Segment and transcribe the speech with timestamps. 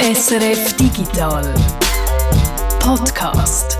[0.00, 1.42] SRF Digital
[2.78, 3.76] Podcast.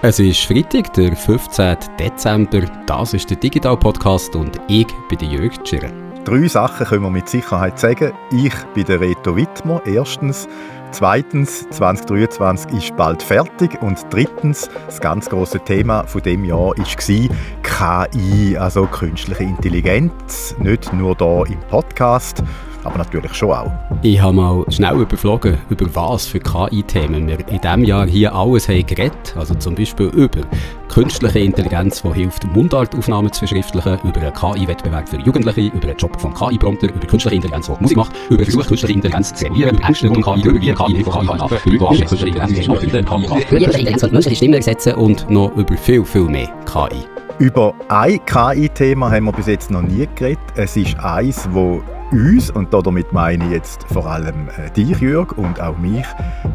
[0.00, 1.76] Es ist Freitag, der 15.
[1.98, 2.62] Dezember.
[2.86, 5.92] Das ist der Digital Podcast und ich bin der Jörg Tschirren.
[6.24, 8.14] Drei Sachen können wir mit Sicherheit sagen.
[8.32, 9.82] Ich bin der Reto Wittmer.
[9.84, 10.48] Erstens,
[10.92, 13.80] Zweitens, 2023 ist bald fertig.
[13.82, 20.54] Und drittens, das ganz große Thema von dem Jahr war KI, also künstliche Intelligenz.
[20.58, 22.42] Nicht nur hier im Podcast,
[22.86, 23.70] aber natürlich schon auch.
[24.02, 28.68] Ich habe mal schnell überflogen, über was für KI-Themen wir in diesem Jahr hier alles
[28.68, 30.40] haben geredet Also zum Beispiel über
[30.88, 36.20] künstliche Intelligenz, die hilft, Mundartaufnahmen zu verschriftlichen, über einen KI-Wettbewerb für Jugendliche, über einen Job
[36.20, 39.86] von KI-Prompter, über künstliche Intelligenz, die Musik macht, über Versuch, künstliche Intelligenz zu simulieren, über
[39.86, 43.64] Herstellung KI, über wie KI von KI kann über was künstliche Intelligenz ist, KI Künstliche
[43.64, 47.04] Intelligenz und menschliche Stimme ersetzen und noch über viel, viel mehr KI.
[47.38, 50.38] Über ein KI-Thema haben wir bis jetzt noch nie geredet.
[50.54, 55.32] Es ist eins, das uns, und damit meine ich jetzt vor allem äh, dich, Jörg,
[55.38, 56.06] und auch mich,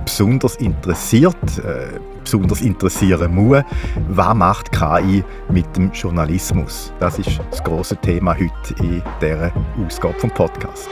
[0.05, 3.63] besonders interessiert, äh, besonders interessieren muss,
[4.09, 6.93] was macht KI mit dem Journalismus?
[6.99, 9.51] Das ist das große Thema heute in dieser
[9.85, 10.89] Ausgabe vom Podcast.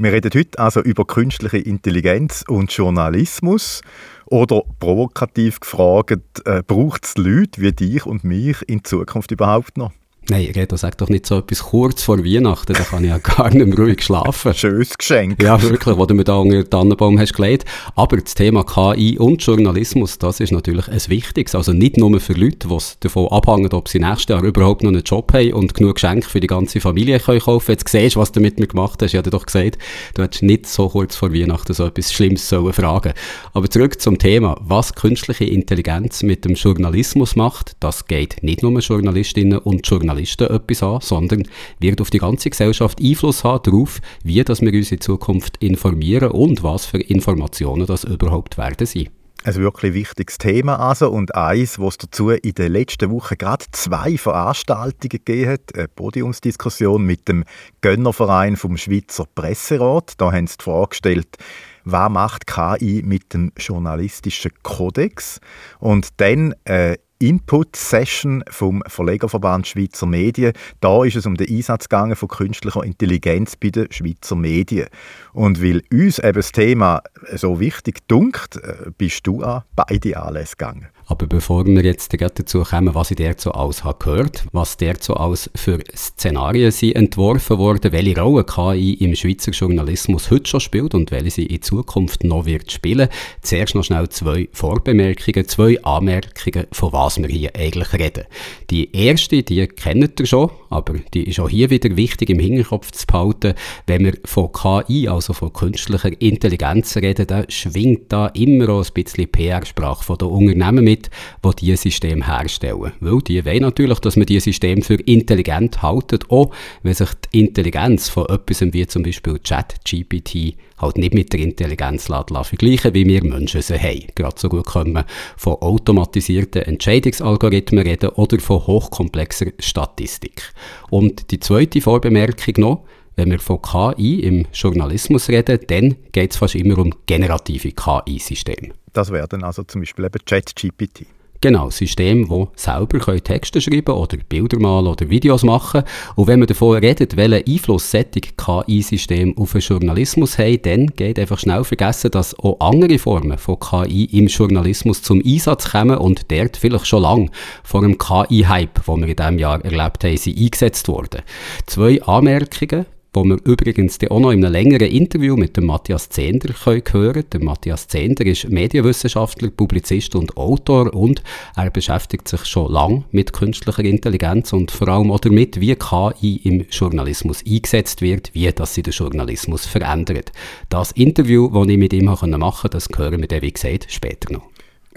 [0.00, 3.82] Wir reden heute also über künstliche Intelligenz und Journalismus.
[4.26, 9.90] Oder provokativ gefragt, äh, braucht es Leute wie dich und mich in Zukunft überhaupt noch?
[10.30, 13.48] Nein, Reto, sag doch nicht so etwas kurz vor Weihnachten, da kann ich ja gar
[13.48, 14.52] nicht mehr ruhig schlafen.
[14.52, 15.42] Schönes Geschenk.
[15.42, 17.64] Ja, wirklich, wo du mir da unter den Tannenbaum hast gelegt.
[17.96, 21.54] Aber das Thema KI und Journalismus, das ist natürlich ein wichtiges.
[21.54, 25.02] Also nicht nur für Leute, die davon abhängen, ob sie nächstes Jahr überhaupt noch einen
[25.02, 28.30] Job haben und genug Geschenke für die ganze Familie können kaufen Jetzt siehst du, was
[28.30, 29.14] du mit mir gemacht hast.
[29.14, 29.78] Ich habe dir doch gesagt,
[30.12, 33.14] du hättest nicht so kurz vor Weihnachten so etwas Schlimmes sollen fragen
[33.54, 38.78] Aber zurück zum Thema, was künstliche Intelligenz mit dem Journalismus macht, das geht nicht nur
[38.78, 41.42] Journalistinnen und Journalisten Journalisten etwas an, sondern
[41.78, 46.30] wird auf die ganze Gesellschaft Einfluss haben darauf, wie dass wir uns in Zukunft informieren
[46.30, 49.08] und was für Informationen das überhaupt werden sein.
[49.44, 54.18] Ein wirklich wichtiges Thema also und eins, was dazu in den letzten Wochen gerade zwei
[54.18, 55.74] Veranstaltungen gegeben hat.
[55.76, 57.44] Eine Podiumsdiskussion mit dem
[57.80, 60.14] Gönnerverein vom Schweizer Presserat.
[60.18, 61.36] Da haben sie die Frage gestellt,
[61.84, 65.40] was macht KI mit dem journalistischen Kodex?
[65.78, 70.52] Und dann äh, Input-Session vom Verlegerverband Schweizer Medien.
[70.80, 74.88] Da ist es um den Einsatz gegangen von künstlicher Intelligenz bei den Schweizer Medien.
[75.32, 77.02] Und weil uns eben das Thema
[77.34, 80.88] so wichtig dunkt, äh, bist du an beide Anlässe gegangen.
[81.10, 85.50] Aber bevor wir jetzt dazu kommen, was ich dazu alles habe gehört, was dazu alles
[85.54, 91.10] für Szenarien sind entworfen worden, welche Rolle KI im Schweizer Journalismus heute schon spielt und
[91.10, 93.08] welche sie in Zukunft noch wird spielen,
[93.40, 98.24] zuerst noch schnell zwei Vorbemerkungen, zwei Anmerkungen, von was wir hier eigentlich reden.
[98.70, 102.90] Die erste, die kennt ihr schon, aber die ist auch hier wieder wichtig im Hinterkopf
[102.92, 103.54] zu behalten.
[103.86, 108.92] Wenn wir von KI, also von künstlicher Intelligenz reden, dann schwingt da immer auch ein
[108.92, 111.10] bisschen PR-Sprache von den Unternehmen mit,
[111.44, 112.92] die dieses System herstellen.
[113.00, 116.50] Weil die wollen natürlich, dass man dieses System für intelligent haltet, auch
[116.82, 122.06] wenn sich die Intelligenz von etwas wie zum Beispiel ChatGPT halt nicht mit der Intelligenz
[122.06, 124.06] vergleichen, wie wir Menschen sie haben.
[124.14, 125.06] Gerade so gut können wir
[125.36, 130.42] von automatisierten Entscheidungsalgorithmen reden oder von hochkomplexer Statistik.
[130.90, 132.84] Und die zweite Vorbemerkung noch,
[133.16, 138.74] wenn wir von KI im Journalismus reden, dann geht es fast immer um generative KI-Systeme.
[138.92, 141.06] Das werden also zum Beispiel eben ChatGPT.
[141.40, 145.84] Genau, Systeme, die selber Texte schreiben oder Bilder malen oder Videos machen.
[146.16, 151.16] Und wenn man davon redet, welchen Einfluss solche KI-Systeme auf den Journalismus haben, dann geht
[151.16, 156.28] einfach schnell vergessen, dass auch andere Formen von KI im Journalismus zum Einsatz kommen und
[156.28, 157.30] dort vielleicht schon lange
[157.62, 161.22] vor einem KI-Hype, den wir in diesem Jahr erlebt haben, sind eingesetzt worden.
[161.66, 166.54] Zwei Anmerkungen wo wir übrigens auch noch in einem längeren Interview mit dem Matthias Zehnder
[166.64, 167.24] hören können.
[167.32, 171.22] Der Matthias Zehnder ist Medienwissenschaftler, Publizist und Autor und
[171.56, 176.40] er beschäftigt sich schon lange mit künstlicher Intelligenz und vor allem auch damit, wie KI
[176.44, 180.32] im Journalismus eingesetzt wird, wie das sie den Journalismus verändert.
[180.68, 184.32] Das Interview, das ich mit ihm machen konnte, das hören wir dann, wie gesagt, später
[184.32, 184.42] noch.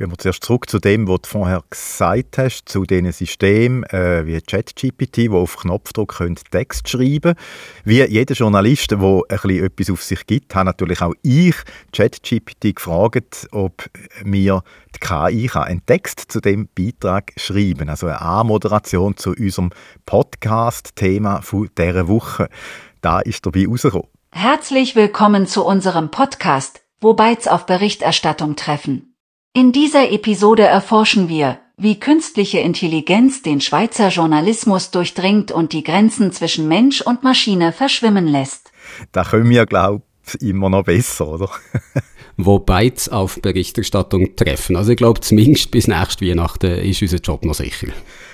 [0.01, 4.25] Gehen wir zuerst zurück zu dem, was du vorher gesagt hast, zu diesen Systemen äh,
[4.25, 7.35] wie ChatGPT, wo auf Knopfdruck können Text schreiben
[7.83, 8.99] Wie jeder Journalist, der
[9.29, 11.53] etwas auf sich gibt, hat natürlich auch ich
[11.95, 13.91] ChatGPT gefragt, ob
[14.23, 14.63] mir
[14.95, 19.69] die KI kann einen Text zu dem Beitrag schreiben Also eine Anmoderation zu unserem
[20.07, 21.41] Podcast-Thema
[21.77, 22.49] dieser Woche.
[23.01, 24.07] Da ist dabei rausgekommen.
[24.31, 29.10] Herzlich willkommen zu unserem Podcast, wo Bytes auf Berichterstattung treffen.
[29.53, 36.31] In dieser Episode erforschen wir, wie künstliche Intelligenz den Schweizer Journalismus durchdringt und die Grenzen
[36.31, 38.71] zwischen Mensch und Maschine verschwimmen lässt.
[39.11, 41.49] Da können wir, glaube ich, immer noch besser, oder?
[42.37, 44.77] Wobei es auf Berichterstattung treffen.
[44.77, 47.87] Also ich glaube, zumindest bis nächste Weihnachten ist unser Job noch sicher.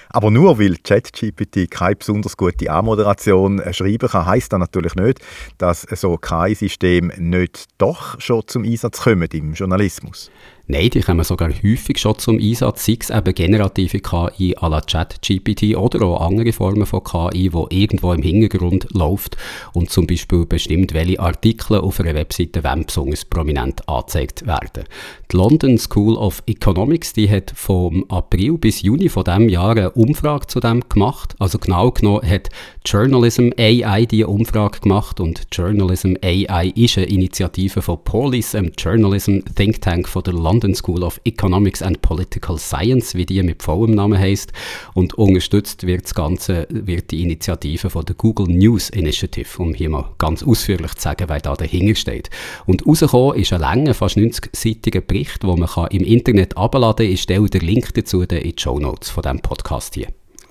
[0.10, 5.20] Aber nur weil ChatGPT keine besonders gute Anmoderation äh, schreiben kann, heisst das natürlich nicht,
[5.58, 10.30] dass so KI-System nicht doch schon zum Einsatz kommen im Journalismus.
[10.70, 14.82] Nein, die kommen sogar häufig schon zum Einsatz, sei es eben generative KI à la
[14.82, 19.38] ChatGPT oder auch andere Formen von KI, wo irgendwo im Hintergrund läuft
[19.72, 24.84] und zum Beispiel bestimmt, welche Artikel auf einer Webseite wem besonders prominent angezeigt werden.
[25.32, 29.92] Die London School of Economics, die hat vom April bis Juni von diesem Jahr eine
[29.92, 31.34] Umfrage zu dem gemacht.
[31.40, 32.50] Also genau genommen hat
[32.86, 39.40] Journalism AI diese Umfrage gemacht und Journalism AI ist eine Initiative von Polis, einem Journalism
[39.56, 43.62] Think Tank von der London London School of Economics and Political Science, wie die mit
[43.62, 44.52] vollem Namen heißt,
[44.96, 49.92] und unterstützt wird das Ganze, wird die Initiative von der Google News Initiative, um hier
[49.92, 52.32] mal ganz ausführlich zu sagen, wer da dahinter steht.
[52.66, 57.14] Und rausgekommen ist ein langer, fast 90-seitiger Bericht, den man im Internet abladen kann.
[57.14, 60.08] Ich stelle den Link dazu in die Show Notes von diesem Podcast hier.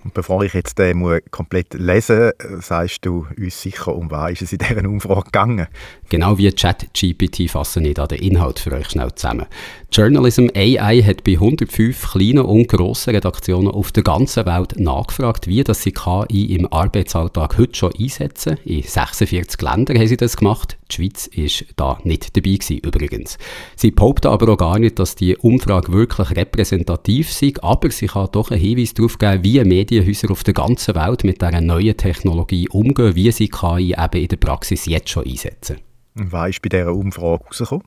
[0.07, 4.35] Und bevor ich jetzt den muss komplett lesen muss, sagst du uns sicher, um was
[4.35, 5.67] ist es in dieser Umfrage gegangen?
[6.09, 9.47] Genau wie ChatGPT fassen ich da den Inhalt für euch schnell zusammen.
[9.91, 15.65] Journalism AI hat bei 105 kleinen und grossen Redaktionen auf der ganzen Welt nachgefragt, wie
[15.65, 18.59] das sie KI im Arbeitsalltag heute schon einsetzen.
[18.65, 20.77] In 46 Ländern haben sie das gemacht.
[20.91, 23.39] Die Schweiz ist da nicht dabei gewesen, übrigens.
[23.75, 28.29] Sie behaupten aber auch gar nicht, dass die Umfrage wirklich repräsentativ sei, aber sie kann
[28.31, 29.65] doch einen Hinweis darauf geben, wie
[29.97, 34.29] Medienhäuser auf der ganzen Welt mit dieser neuen Technologie umgehen, wie sie KI eben in
[34.29, 35.79] der Praxis jetzt schon einsetzen.
[36.15, 37.85] Was ist bei dieser Umfrage herausgekommen?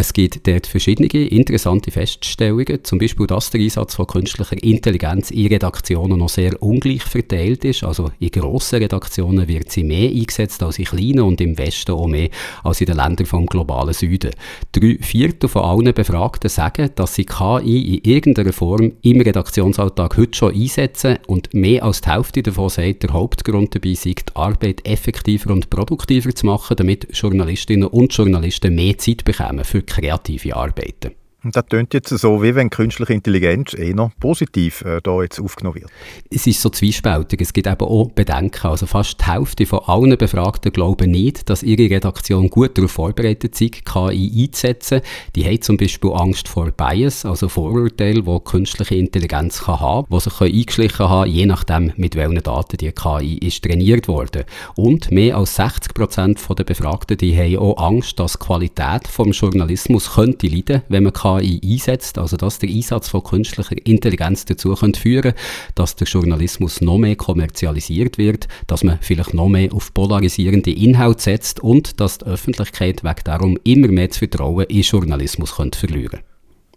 [0.00, 5.48] Es gibt dort verschiedene interessante Feststellungen, zum Beispiel, dass der Einsatz von künstlicher Intelligenz in
[5.48, 7.82] Redaktionen noch sehr ungleich verteilt ist.
[7.82, 12.06] Also in grossen Redaktionen wird sie mehr eingesetzt als in kleinen und im Westen auch
[12.06, 12.28] mehr
[12.62, 14.30] als in den Ländern vom globalen Süden.
[14.70, 20.38] Drei Viertel von allen Befragten sagen, dass sie KI in irgendeiner Form im Redaktionsalltag heute
[20.38, 24.86] schon einsetzen und mehr als die Hälfte davon sagt, der Hauptgrund dabei sei, die Arbeit
[24.86, 31.14] effektiver und produktiver zu machen, damit Journalistinnen und Journalisten mehr Zeit bekommen für kreative Arbeiten.
[31.44, 35.76] Und das klingt jetzt so, wie wenn künstliche Intelligenz eher positiv äh, da jetzt aufgenommen
[35.76, 35.90] wird.
[36.30, 37.40] Es ist so zwiespältig.
[37.40, 38.66] Es gibt eben auch Bedenken.
[38.66, 43.60] Also fast die Hälfte von allen Befragten glauben nicht, dass ihre Redaktion gut darauf vorbereitet
[43.60, 45.00] ist, KI einzusetzen.
[45.36, 50.18] Die haben zum Beispiel Angst vor Bias, also Vorurteile, die künstliche Intelligenz kann haben, die
[50.20, 54.42] sich eingeschlichen haben, je nachdem, mit welchen Daten die KI ist trainiert worden.
[54.74, 59.38] Und mehr als 60 Prozent der Befragten, die haben auch Angst, dass die Qualität des
[59.38, 64.44] Journalismus könnte leiden, wenn man KI KI einsetzt, also dass der Einsatz von künstlicher Intelligenz
[64.44, 65.34] dazu könnte führen
[65.74, 71.22] dass der Journalismus noch mehr kommerzialisiert wird, dass man vielleicht noch mehr auf polarisierende Inhalte
[71.22, 76.20] setzt und dass die Öffentlichkeit wegen darum immer mehr zu Vertrauen in Journalismus könnte verlieren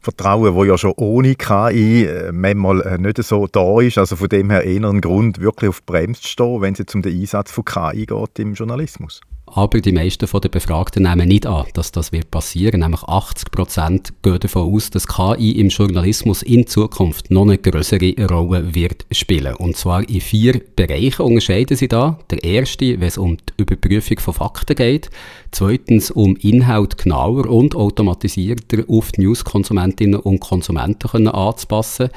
[0.01, 3.99] Vertrauen, wo ja schon ohne KI äh, manchmal äh, nicht so da ist.
[3.99, 6.79] Also von dem her eher ein Grund, wirklich auf die Bremse zu stehen, wenn es
[6.79, 9.21] jetzt um den Einsatz von KI geht im Journalismus.
[9.53, 12.79] Aber die meisten der Befragten nehmen nicht an, dass das wird passieren.
[12.79, 18.15] Nämlich 80 Prozent gehen davon aus, dass KI im Journalismus in Zukunft noch eine größere
[18.29, 19.55] Rolle wird spielen.
[19.55, 22.17] Und zwar in vier Bereichen unterscheiden sie da.
[22.29, 25.09] Der erste, wenn es um die Überprüfung von Fakten geht.
[25.51, 32.09] Zweitens um Inhalt genauer und automatisierter auf die News-Konsumentinnen und Konsumenten anzupassen.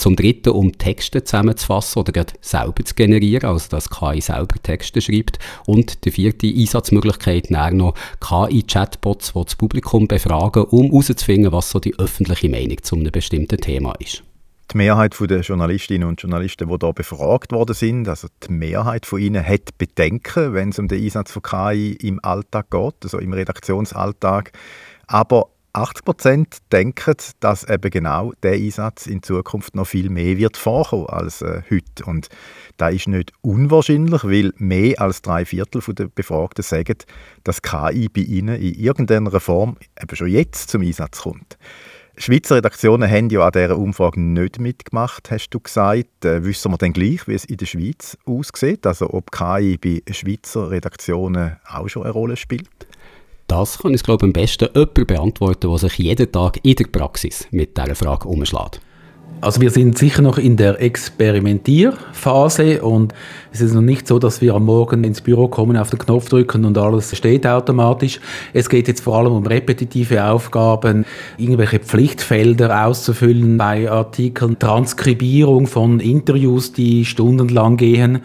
[0.00, 5.38] Zum Dritten, um Texte zusammenzufassen oder selber zu generieren, also dass KI selber Texte schreibt.
[5.66, 11.80] Und die vierte Einsatzmöglichkeit wäre noch KI-Chatbots, die das Publikum befragen, um herauszufinden, was so
[11.80, 14.22] die öffentliche Meinung zu einem bestimmten Thema ist.
[14.72, 19.20] Die Mehrheit der Journalistinnen und Journalisten, die hier befragt worden sind, also die Mehrheit von
[19.20, 23.34] ihnen hat Bedenken, wenn es um den Einsatz von KI im Alltag geht, also im
[23.34, 24.52] Redaktionsalltag.
[25.08, 30.56] Aber 80 Prozent denken, dass eben genau der Einsatz in Zukunft noch viel mehr wird
[30.56, 32.04] vorkommen als äh, heute.
[32.04, 32.28] Und
[32.76, 36.96] das ist nicht unwahrscheinlich, weil mehr als drei Viertel der Befragten sagen,
[37.44, 41.58] dass KI bei ihnen in irgendeiner Form eben schon jetzt zum Einsatz kommt.
[42.16, 46.24] Schweizer Redaktionen haben ja an dieser Umfrage nicht mitgemacht, hast du gesagt.
[46.24, 48.86] Äh, wissen wir dann gleich, wie es in der Schweiz aussieht?
[48.86, 52.68] Also ob KI bei Schweizer Redaktionen auch schon eine Rolle spielt?
[53.50, 57.48] Das kann uns, glaube am besten jemand beantworten, der sich jeden Tag in der Praxis
[57.50, 58.80] mit dieser Frage umschlägt.
[59.40, 63.12] Also wir sind sicher noch in der Experimentierphase und
[63.52, 66.28] es ist noch nicht so, dass wir am Morgen ins Büro kommen, auf den Knopf
[66.28, 68.20] drücken und alles steht automatisch.
[68.52, 71.04] Es geht jetzt vor allem um repetitive Aufgaben,
[71.36, 78.20] irgendwelche Pflichtfelder auszufüllen bei Artikeln, Transkribierung von Interviews, die stundenlang gehen.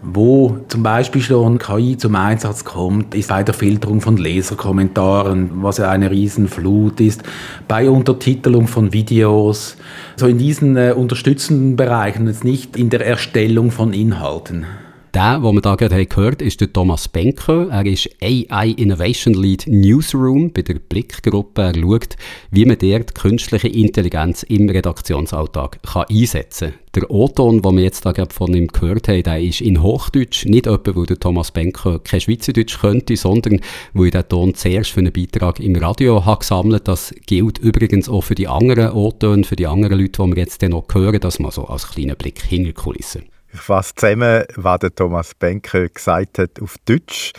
[0.00, 5.78] Wo zum Beispiel schon KI zum Einsatz kommt, ist bei der Filterung von Leserkommentaren, was
[5.78, 7.24] ja eine Riesenflut ist,
[7.66, 9.76] bei Untertitelung von Videos,
[10.14, 14.66] so in diesen äh, unterstützenden Bereichen, jetzt nicht in der Erstellung von Inhalten.
[15.14, 17.68] Der, den wir da gerade gehört haben, ist der Thomas Benke.
[17.70, 21.62] Er ist AI Innovation Lead Newsroom bei der Blickgruppe.
[21.62, 22.16] Er schaut,
[22.50, 26.78] wie man dort künstliche Intelligenz im Redaktionsalltag kann einsetzen kann.
[26.94, 30.44] Der O-Ton, den wir jetzt da von ihm gehört haben, der ist in Hochdeutsch.
[30.44, 33.60] Nicht etwa, weil der Thomas Benke kein Schweizerdeutsch könnte, sondern
[33.94, 38.22] weil den Ton zuerst für einen Beitrag im Radio habe gesammelt Das gilt übrigens auch
[38.22, 41.20] für die anderen O-Töne, für die anderen Leute, die wir jetzt noch hören.
[41.20, 43.22] Das mal so als kleiner Blick hinter Kulissen.
[43.50, 47.32] Ich fasse zusammen, was der Thomas Benke gesagt hat auf Deutsch.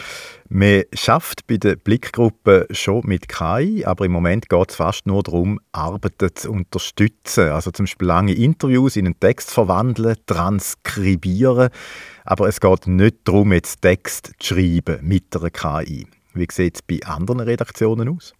[0.49, 5.21] Man schafft bei der Blickgruppe schon mit KI, aber im Moment geht es fast nur
[5.21, 7.49] darum, Arbeiten zu unterstützen.
[7.49, 11.69] Also zum Beispiel lange Interviews in einen Text verwandeln, transkribieren.
[12.25, 16.07] Aber es geht nicht darum, jetzt Text zu schreiben mit einer KI.
[16.33, 18.33] Wie sieht es bei anderen Redaktionen aus?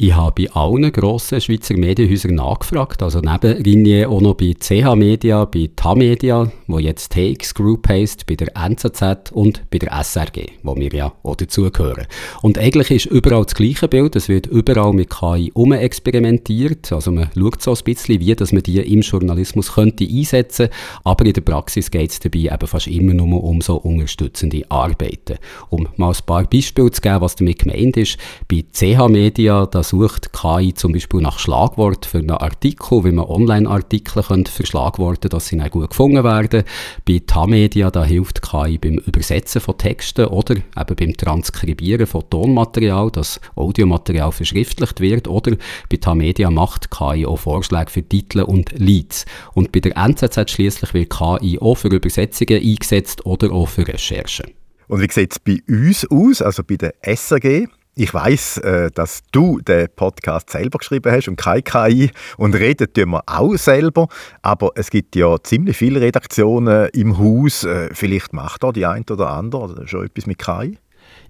[0.00, 4.94] Ich habe bei allen grossen Schweizer Medienhäusern nachgefragt, also neben Ringier auch noch bei CH
[4.94, 10.50] Media, bei Tamedia, wo jetzt TX Group heisst, bei der NZZ und bei der SRG,
[10.62, 12.06] wo wir ja auch dazugehören.
[12.42, 17.30] Und eigentlich ist überall das gleiche Bild, es wird überall mit KI experimentiert, also man
[17.36, 20.68] schaut so ein bisschen, wie dass man die im Journalismus könnte einsetzen,
[21.02, 25.38] aber in der Praxis geht es dabei eben fast immer nur um so unterstützende Arbeiten.
[25.70, 29.87] Um mal ein paar Beispiele zu geben, was damit gemeint ist, bei CH Media, das
[29.88, 35.56] sucht KI zum Beispiel nach Schlagwort für einen Artikel, wie man Online-Artikel verschlagworten dass sie
[35.56, 36.64] dann gut gefunden werden.
[37.06, 43.10] Bei Tamedia da hilft KI beim Übersetzen von Texten oder eben beim Transkribieren von Tonmaterial,
[43.10, 45.28] dass Audiomaterial verschriftlicht wird.
[45.28, 45.56] Oder
[45.90, 49.24] bei Tamedia macht KI auch Vorschläge für Titel und Leads.
[49.54, 54.52] Und bei der NZZ schließlich wird KI auch für Übersetzungen eingesetzt oder auch für Recherchen.
[54.88, 57.66] Und wie sieht es bei uns aus, also bei der SRG?
[58.00, 62.86] Ich weiß, äh, dass du den Podcast selber geschrieben hast und keine KI und reden
[62.92, 64.06] tun wir auch selber,
[64.40, 67.64] aber es gibt ja ziemlich viele Redaktionen im Haus.
[67.64, 70.78] Äh, vielleicht macht da die eine oder andere schon etwas mit KI?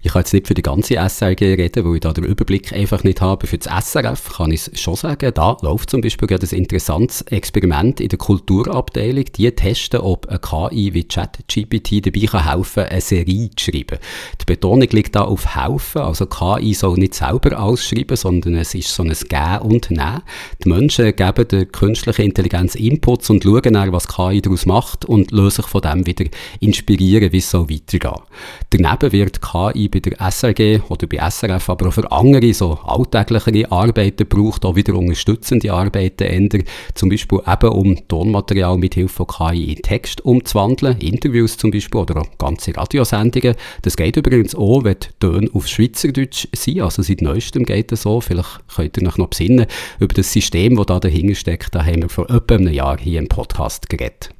[0.01, 3.03] Ich kann jetzt nicht für die ganze SRG reden, weil ich da den Überblick einfach
[3.03, 3.47] nicht habe.
[3.47, 5.29] Für das SRF kann ich es schon sagen.
[5.33, 9.25] Da läuft zum Beispiel gerade ein interessantes Experiment in der Kulturabteilung.
[9.35, 13.99] Die testen, ob eine KI wie ChatGPT dabei kann helfen eine Serie zu schreiben.
[14.39, 16.01] Die Betonung liegt da auf helfen.
[16.01, 20.21] Also KI soll nicht selber ausschreiben, sondern es ist so ein Gehen und Nehmen.
[20.63, 25.31] Die Menschen geben der künstlichen Intelligenz Inputs und schauen dann, was KI daraus macht und
[25.31, 26.23] lassen sich von dem wieder
[26.61, 28.23] inspirieren, wie es so weitergeht.
[28.69, 33.71] Daneben wird KI bei der SRG oder bei SRF, aber auch für andere so alltäglichere
[33.71, 39.27] Arbeiten braucht, auch wieder unterstützende Arbeiten ändern, zum Beispiel eben um Tonmaterial mit Hilfe von
[39.27, 43.55] KI in Text umzuwandeln, Interviews zum Beispiel oder auch ganze Radiosendungen.
[43.81, 48.03] Das geht übrigens auch, wenn die Töne auf Schweizerdeutsch sind, also seit neuestem geht das
[48.03, 49.65] so, vielleicht könnt ihr euch noch besinnen,
[49.99, 53.19] über das System, das da dahinter steckt, da haben wir vor etwa einem Jahr hier
[53.19, 54.31] im Podcast geredet.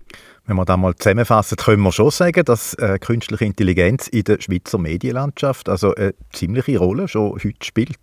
[0.50, 4.42] Wenn wir das mal zusammenfassen, können wir schon sagen, dass äh, künstliche Intelligenz in der
[4.42, 8.00] Schweizer Medienlandschaft also eine ziemliche Rolle schon heute spielt.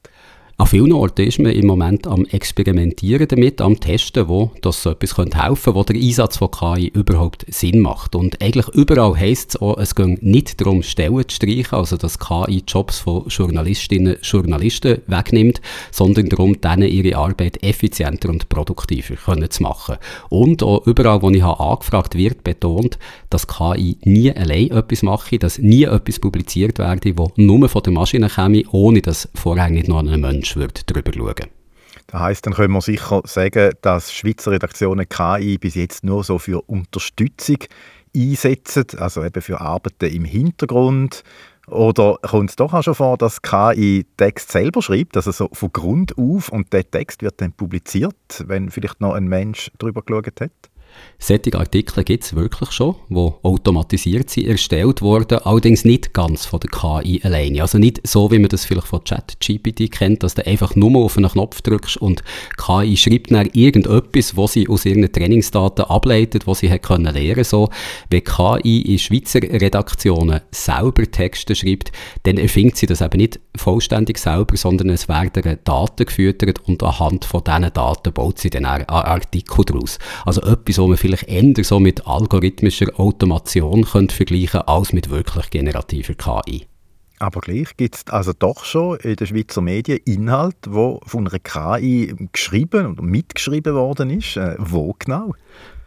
[0.58, 4.92] An vielen Orten ist man im Moment am Experimentieren damit, am Testen, wo das so
[4.92, 8.14] etwas helfen könnte, wo der Einsatz von KI überhaupt Sinn macht.
[8.14, 12.18] Und eigentlich überall heisst es auch, es geht nicht darum, Stellen zu streichen, also dass
[12.18, 15.60] KI Jobs von Journalistinnen und Journalisten wegnimmt,
[15.90, 19.96] sondern darum, denen ihre Arbeit effizienter und produktiver können zu machen.
[20.30, 22.98] Und auch überall, wo ich habe angefragt wird, betont,
[23.28, 27.92] dass KI nie allein etwas mache, dass nie etwas publiziert werde, wo nur von der
[27.92, 31.50] Maschine käme, ohne dass vorrangig noch ein Mensch Mensch würde darüber schauen.
[32.08, 36.38] Das heisst, dann können wir sicher sagen, dass Schweizer Redaktionen KI bis jetzt nur so
[36.38, 37.58] für Unterstützung
[38.14, 41.24] einsetzen, also eben für Arbeiten im Hintergrund.
[41.66, 45.72] Oder kommt es doch auch schon vor, dass KI Text selber schreibt, also so von
[45.72, 48.14] Grund auf und der Text wird dann publiziert,
[48.46, 50.52] wenn vielleicht noch ein Mensch darüber geschaut hat?
[51.18, 56.60] Solche Artikel gibt es wirklich schon, die automatisiert sind, erstellt wurden, allerdings nicht ganz von
[56.60, 57.62] der KI alleine.
[57.62, 61.16] Also nicht so, wie man das vielleicht von ChatGPT kennt, dass du einfach nur auf
[61.16, 62.22] einen Knopf drückst und
[62.56, 67.44] KI schreibt dann irgendetwas, was sie aus ihren Trainingsdaten ableitet, was sie hat können lernen
[67.44, 67.70] so.
[68.10, 74.18] Wenn KI in Schweizer Redaktionen selber Texte schreibt, dann erfindet sie das eben nicht vollständig
[74.18, 78.88] selber, sondern es werden Daten gefüttert und anhand von diesen Daten baut sie dann einen
[78.88, 79.98] Artikel daraus.
[80.24, 85.50] Also etwas, was man vielleicht eher so mit algorithmischer Automation könnte vergleichen als mit wirklich
[85.50, 86.66] generativer KI.
[87.18, 91.38] Aber gleich gibt es also doch schon in den Schweizer Medien Inhalt, wo von einer
[91.38, 94.36] KI geschrieben und mitgeschrieben worden ist.
[94.36, 95.34] Äh, wo genau?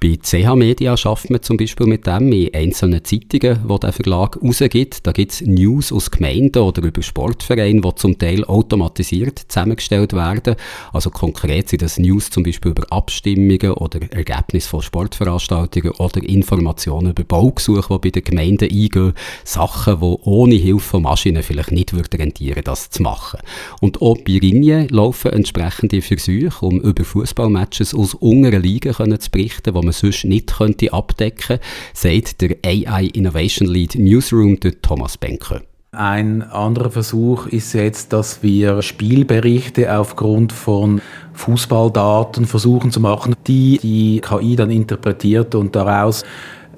[0.01, 4.41] Bei CH Media schafft man zum Beispiel mit dem in einzelnen Zeitungen, wo der Verlag
[4.41, 5.05] rausgibt.
[5.05, 10.55] Da gibt es News aus Gemeinden oder über Sportvereine, die zum Teil automatisiert zusammengestellt werden.
[10.93, 17.11] Also konkret sind das News zum Beispiel über Abstimmungen oder Ergebnisse von Sportveranstaltungen oder Informationen
[17.11, 19.11] über Baugesuche, die bei den Gemeinden eingehen.
[19.43, 23.41] Sachen, die ohne Hilfe von Maschinen vielleicht nicht würden rentieren, das zu machen.
[23.81, 29.73] Und auch bei Ringe laufen entsprechende Versuche, um über Fußballmatches aus unteren Ligen zu berichten,
[29.88, 35.61] man sonst nicht könnte abdecken könnte, sagt der AI Innovation Lead Newsroom, der Thomas Benke.
[35.91, 41.01] Ein anderer Versuch ist jetzt, dass wir Spielberichte aufgrund von
[41.33, 46.23] Fußballdaten versuchen zu machen, die die KI dann interpretiert und daraus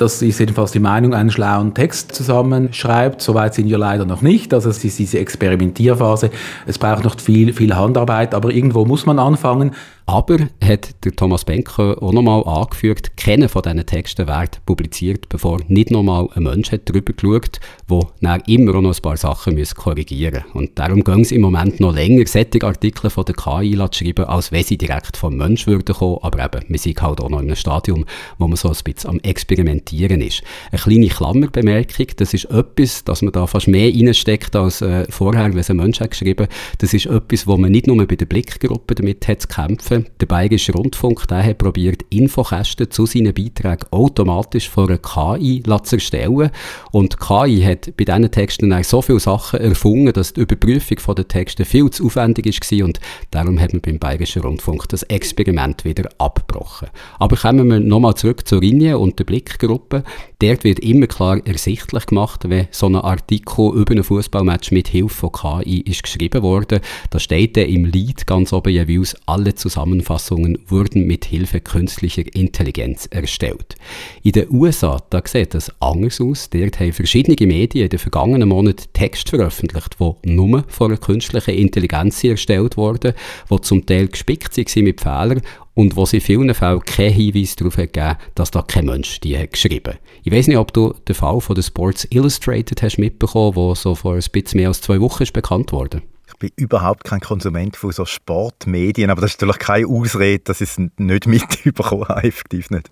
[0.01, 3.21] das ist jedenfalls die Meinung, einen schlauen Text zusammenschreibt.
[3.21, 4.51] Soweit sind wir leider noch nicht.
[4.51, 6.31] Also es ist diese Experimentierphase.
[6.65, 9.75] Es braucht noch viel, viel Handarbeit, aber irgendwo muss man anfangen.
[10.05, 15.59] Aber hat der Thomas Benker auch nochmal angefügt, keiner von diesen Texten wird publiziert, bevor
[15.67, 20.43] nicht nochmal ein Mensch hat darüber geschaut, der dann immer noch ein paar Sachen korrigieren
[20.47, 20.55] muss.
[20.55, 24.25] Und darum gehen es im Moment noch länger, solche Artikel von der KI zu schreiben,
[24.25, 26.19] als wenn sie direkt vom Mensch würden kommen.
[26.21, 28.05] Aber eben, wir sind halt auch noch in einem Stadium,
[28.37, 30.43] wo man so ein bisschen am Experimentieren ist.
[30.71, 35.49] Eine kleine Klammerbemerkung, das ist etwas, dass man da fast mehr reinsteckt als äh, vorher,
[35.51, 36.47] wenn es ein Mensch hat geschrieben.
[36.79, 40.25] Das ist etwas, wo man nicht nur bei der Blickgruppe damit hat zu kämpfen, der
[40.25, 46.51] Bayerische Rundfunk hat probiert, Infokästen zu seinen Beiträgen automatisch von einer KI zu erstellen.
[46.91, 51.65] Und KI hat bei diesen Texten so viele Sachen erfunden, dass die Überprüfung der Texte
[51.65, 52.99] viel zu aufwendig war und
[53.31, 56.89] darum hat man beim Bayerischen Rundfunk das Experiment wieder abgebrochen.
[57.19, 60.03] Aber kommen wir nochmal zurück zur Linie und der Blickgruppe.
[60.39, 65.29] Dort wird immer klar ersichtlich gemacht, wenn so ein Artikel über ein Fußballmatch mit Hilfe
[65.29, 66.81] von KI ist geschrieben wurde.
[67.09, 73.07] Da steht dann im Lied ganz oben jeweils alle Zusammenfassungen wurden mit Hilfe künstlicher Intelligenz
[73.07, 73.75] erstellt.
[74.21, 76.51] In den USA, da sieht das anders aus.
[76.51, 81.55] Dort haben verschiedene Medien in den vergangenen Monaten Text veröffentlicht, die nur von einer künstlichen
[81.55, 83.13] Intelligenz erstellt wurden,
[83.49, 85.41] die zum Teil gespickt sind mit Fehlern
[85.73, 89.37] und wo sie in vielen Fällen keinen Hinweis darauf gegeben dass da kein Mensch die
[89.37, 93.55] hat geschrieben Ich weiß nicht, ob du den Fall von der Sports Illustrated hast mitbekommen,
[93.55, 96.01] wo so vor ein bisschen mehr als zwei Wochen ist bekannt wurde.
[96.43, 100.59] Ich bin überhaupt kein Konsument von so Sportmedien, aber das ist natürlich keine Ausrede, dass
[100.59, 102.89] ich es nicht mitbekommen habe, effektiv nicht.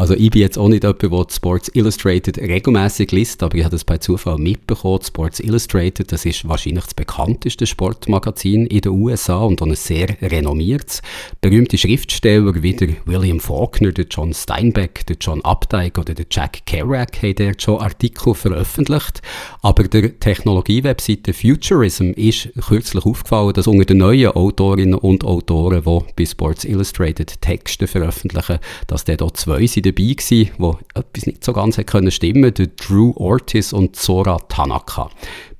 [0.00, 3.72] Also ich bin jetzt auch nicht jemand, der Sports Illustrated regelmäßig liest, aber ich habe
[3.72, 5.02] das bei Zufall mitbekommen.
[5.02, 10.08] Sports Illustrated, das ist wahrscheinlich das bekannteste Sportmagazin in den USA und auch ein sehr
[10.22, 11.02] renommiertes.
[11.42, 16.64] Berühmte Schriftsteller wie der William Faulkner, der John Steinbeck, der John Updike oder der Jack
[16.64, 19.20] Kerouac haben dort schon Artikel veröffentlicht.
[19.60, 26.12] Aber der Technologie-Webseite Futurism ist kürzlich aufgefallen, dass unter den neuen Autorinnen und Autoren, die
[26.16, 31.52] bei Sports Illustrated Texte veröffentlichen, dass dort zwei sind dabei gewesen, wo etwas nicht so
[31.52, 35.10] ganz stimmen konnte, der Drew Ortiz und Zora Tanaka.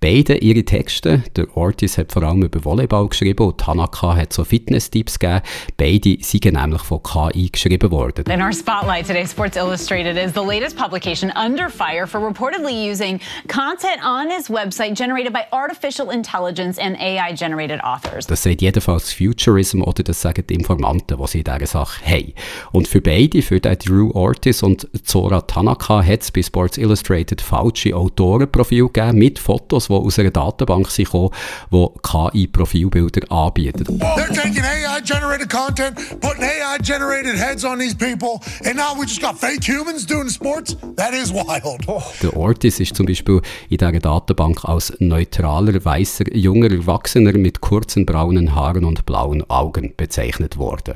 [0.03, 4.45] Beide ihre Texte, der Ortiz hat vor allem über Volleyball geschrieben und Tanaka hat so
[4.45, 5.43] Fitness-Tipps gegeben.
[5.77, 8.25] Beide sind nämlich von KI geschrieben worden.
[8.33, 13.21] In our spotlight today, Sports Illustrated is the latest publication under fire for reportedly using
[13.47, 18.27] content on his website generated by artificial intelligence and AI-generated authors.
[18.27, 22.33] Das sagt jedenfalls Futurism oder das sagen die Informanten, die sie in dieser Sache haben.
[22.73, 27.43] Und für beide, für den Drew Ortiz und Zora Tanaka, hat es bei Sports Illustrated
[27.43, 33.99] falsche Autorenprofile gegeben mit Fotos, die aus einer Datenbank sind die KI-Profilbilder anbieten.
[34.01, 39.39] They're taking AI-generated content, putting AI-generated heads on these people, and now we just got
[39.39, 40.77] fake humans doing sports?
[40.97, 41.87] That is wild.
[41.87, 42.03] Oh.
[42.23, 48.07] Der Ortiz ist zum Beispiel in dieser Datenbank als neutraler, weißer, junger Erwachsener mit kurzen
[48.07, 50.95] braunen Haaren und blauen Augen bezeichnet worden.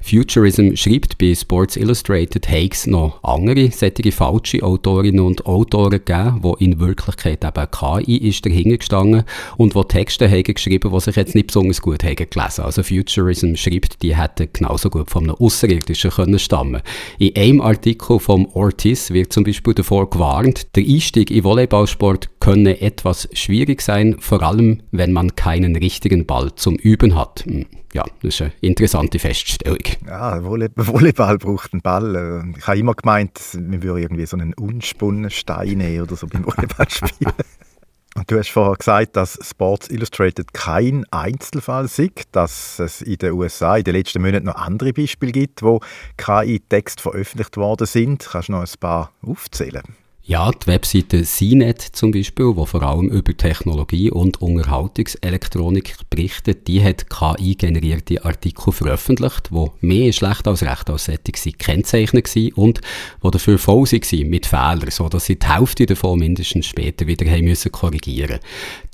[0.00, 6.64] Futurism schreibt bei Sports Illustrated Hakes noch andere, solche falsche Autorinnen und Autoren gegeben, die
[6.64, 9.24] in Wirklichkeit eben KI ist dahinter gestanden
[9.56, 12.62] und wo Texte haben geschrieben, die sich jetzt nicht besonders gut haben gelesen.
[12.62, 16.82] Also Futurism schreibt, die hätten genauso gut von einem Außerirdischen können stammen.
[17.18, 22.80] In einem Artikel vom Ortiz wird zum Beispiel davor gewarnt, der Einstieg in Volleyballsport könne
[22.80, 27.44] etwas schwierig sein, vor allem wenn man keinen richtigen Ball zum Üben hat.
[27.46, 29.78] Hm, ja, das ist eine interessante Feststellung.
[30.06, 32.44] Ja, Volleyball braucht einen Ball.
[32.56, 36.44] Ich habe immer gemeint, wir würden irgendwie so einen unspannenden Stein nehmen oder so beim
[36.46, 37.32] Volleyball spielen.
[37.32, 37.71] Und
[38.26, 43.76] du hast vorher gesagt, dass Sports Illustrated kein Einzelfall ist, dass es in den USA
[43.76, 45.80] in den letzten Monaten noch andere Beispiele gibt, wo
[46.16, 48.28] KI-Texte veröffentlicht worden sind.
[48.30, 49.82] Kannst du noch ein paar aufzählen?
[50.24, 56.80] Ja, die Webseite CNET zum Beispiel, die vor allem über Technologie und Unterhaltungselektronik berichtet, die
[56.80, 62.80] hat KI-generierte Artikel veröffentlicht, die mehr schlecht als recht als solche kennzeichnet waren und
[63.24, 67.46] die dafür voll waren mit Fehlern, sodass sie die Hälfte davon mindestens später wieder haben
[67.46, 68.38] müssen korrigieren.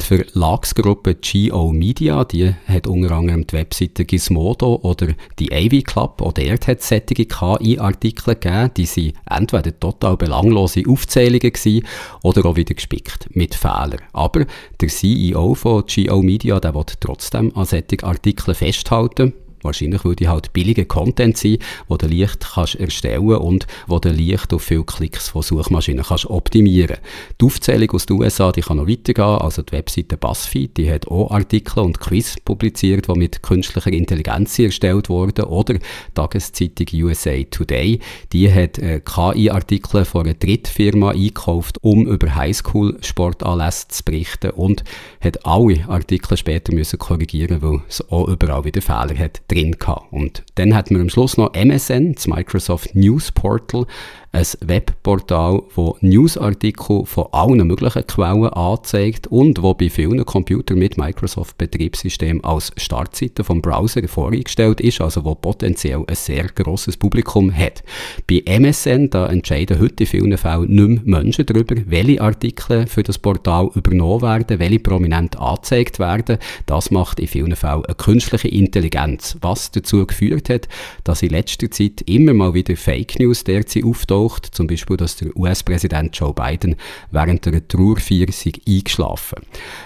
[0.00, 6.22] Die Verlagsgruppe GO Media, die hat unter anderem die Webseite Gizmodo oder die AV Club,
[6.22, 11.86] auch dort hat solche KI-Artikel gegeben, die sie entweder total belanglose Aufzeichnungen Aufzählungen gewesen
[12.22, 14.00] oder auch wieder gespickt mit Fehlern.
[14.12, 14.46] Aber
[14.80, 19.32] der CEO von GO Media, der will trotzdem an solchen Artikeln festhalten
[19.68, 24.54] Wahrscheinlich würde halt billiger Content sein, wo du leicht kannst erstellen und wo du leicht
[24.54, 26.96] auf viele Klicks von Suchmaschinen kannst optimieren.
[27.38, 29.24] Die Aufzählung aus den USA, die kann noch weitergehen.
[29.26, 34.58] Also die Webseite BuzzFeed, die hat auch Artikel und Quiz publiziert, die mit künstlicher Intelligenz
[34.58, 35.44] erstellt wurden.
[35.44, 35.80] Oder die
[36.14, 38.00] Tageszeitung USA Today,
[38.32, 44.82] die hat äh, KI-Artikel von einer Drittfirma eingekauft, um über Highschool-Sportanlässe zu berichten und
[45.20, 50.12] hat alle Artikel später müssen korrigieren, weil es auch überall wieder Fehler hat drin gehabt.
[50.12, 53.86] Und dann hat man am Schluss noch MSN, das Microsoft News Portal,
[54.30, 60.98] ein Webportal, das Newsartikel von allen möglichen Quellen anzeigt und wo bei vielen Computern mit
[60.98, 67.82] Microsoft-Betriebssystem als Startseite vom Browser voreingestellt ist, also wo potenziell ein sehr grosses Publikum hat.
[68.28, 73.02] Bei MSN da entscheiden heute in vielen Fällen nicht mehr Menschen darüber, welche Artikel für
[73.02, 76.36] das Portal übernommen werden, welche prominent angezeigt werden.
[76.66, 80.68] Das macht in vielen Fällen eine künstliche Intelligenz, was dazu geführt hat,
[81.04, 85.16] dass in letzter Zeit immer mal wieder Fake News derzeit auftauchen auftaucht, zum Beispiel, dass
[85.16, 86.76] der US-Präsident Joe Biden
[87.10, 88.26] während der Trauerfeier
[88.66, 89.38] eingeschlafen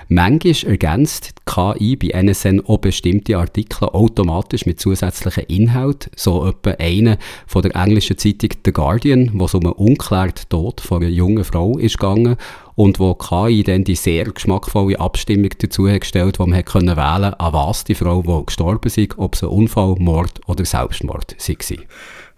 [0.09, 6.71] Manchmal ergänzt die KI bei NSN auch bestimmte Artikel automatisch mit zusätzlichen Inhalt, so etwa
[6.73, 11.11] einer von der englischen Zeitung The Guardian, wo es um einen unklärten Tod von einer
[11.11, 12.37] jungen Frau ist gegangen
[12.75, 17.53] und wo KI dann die sehr geschmackvolle Abstimmung dazu gestellt, wo man können wählen, an
[17.53, 21.77] was die Frau, die gestorben ist, ob es ein Unfall, Mord oder Selbstmord war.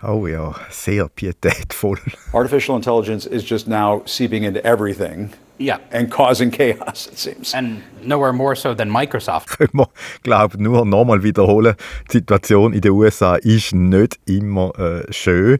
[0.06, 1.98] Oh ja, sehr pietätvoll.
[2.32, 5.30] Artificial intelligence is just now seeping into everything.
[5.58, 5.78] Yeah.
[5.92, 7.54] And causing chaos, it seems.
[7.54, 9.48] And nowhere more so than Microsoft.
[9.56, 9.88] Können wir,
[10.22, 11.76] glaube nur nochmal wiederholen.
[12.08, 15.58] Die Situation in den USA ist nicht immer äh, schön.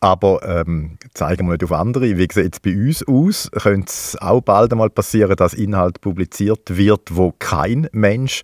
[0.00, 2.16] Aber ähm, zeigen wir nicht auf andere.
[2.16, 3.50] Wie sieht es bei uns aus?
[3.52, 8.42] Könnte es auch bald einmal passieren, dass Inhalt publiziert wird, wo kein Mensch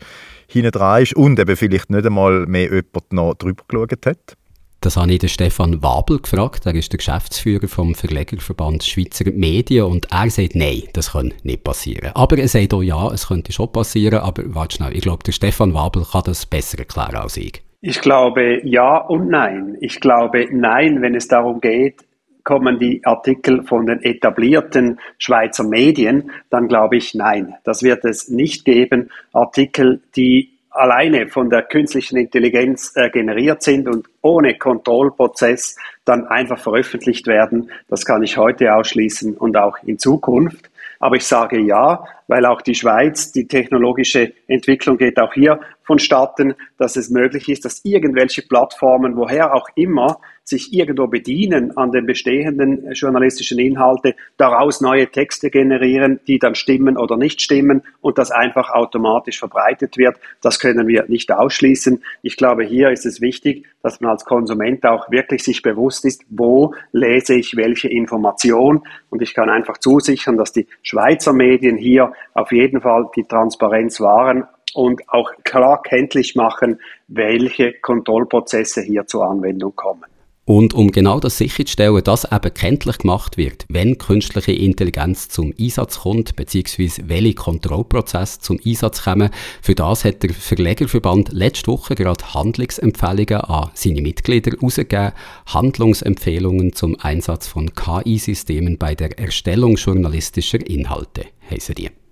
[0.49, 4.37] hinten dran ist und eben vielleicht nicht einmal mehr jemand noch drüber geschaut hat?
[4.85, 6.67] Das habe ich den Stefan Wabel gefragt.
[6.67, 11.65] Er ist der Geschäftsführer vom Verlegerverband Schweizer Medien und er sagt, nein, das kann nicht
[11.65, 12.11] passieren.
[12.15, 15.33] Aber er sagt auch, ja, es könnte schon passieren, aber warte schnell, ich glaube, der
[15.33, 17.63] Stefan Wabel kann das besser erklären als ich.
[17.81, 19.79] Ich glaube ja und nein.
[19.81, 22.05] Ich glaube nein, wenn es darum geht,
[22.43, 27.55] kommen die Artikel von den etablierten Schweizer Medien, dann glaube ich nein.
[27.65, 29.09] Das wird es nicht geben.
[29.33, 36.59] Artikel, die alleine von der künstlichen Intelligenz äh, generiert sind und ohne Kontrollprozess dann einfach
[36.59, 37.71] veröffentlicht werden.
[37.89, 40.71] Das kann ich heute ausschließen und auch in Zukunft.
[41.01, 46.55] Aber ich sage ja, weil auch die Schweiz, die technologische Entwicklung geht auch hier vonstatten,
[46.79, 52.07] dass es möglich ist, dass irgendwelche Plattformen, woher auch immer, sich irgendwo bedienen an den
[52.07, 58.31] bestehenden journalistischen Inhalte, daraus neue Texte generieren, die dann stimmen oder nicht stimmen und das
[58.31, 60.17] einfach automatisch verbreitet wird.
[60.43, 62.03] Das können wir nicht ausschließen.
[62.23, 66.25] Ich glaube, hier ist es wichtig, dass man als Konsument auch wirklich sich bewusst ist,
[66.29, 68.83] wo lese ich welche Information.
[69.09, 74.01] Und ich kann einfach zusichern, dass die Schweizer Medien hier auf jeden Fall die Transparenz
[74.01, 80.14] wahren und auch klar kenntlich machen, welche Kontrollprozesse hier zur Anwendung kommen.
[80.47, 86.01] Und um genau das sicherzustellen, dass eben kenntlich gemacht wird, wenn künstliche Intelligenz zum Einsatz
[86.01, 89.31] kommt, beziehungsweise welche Kontrollprozesse zum Einsatz kommen,
[89.63, 95.13] für das hat der Verlegerverband letzte Woche gerade Handlungsempfehlungen an seine Mitglieder herausgegeben.
[95.47, 102.04] Handlungsempfehlungen zum Einsatz von KI-Systemen bei der Erstellung journalistischer Inhalte, heißen die.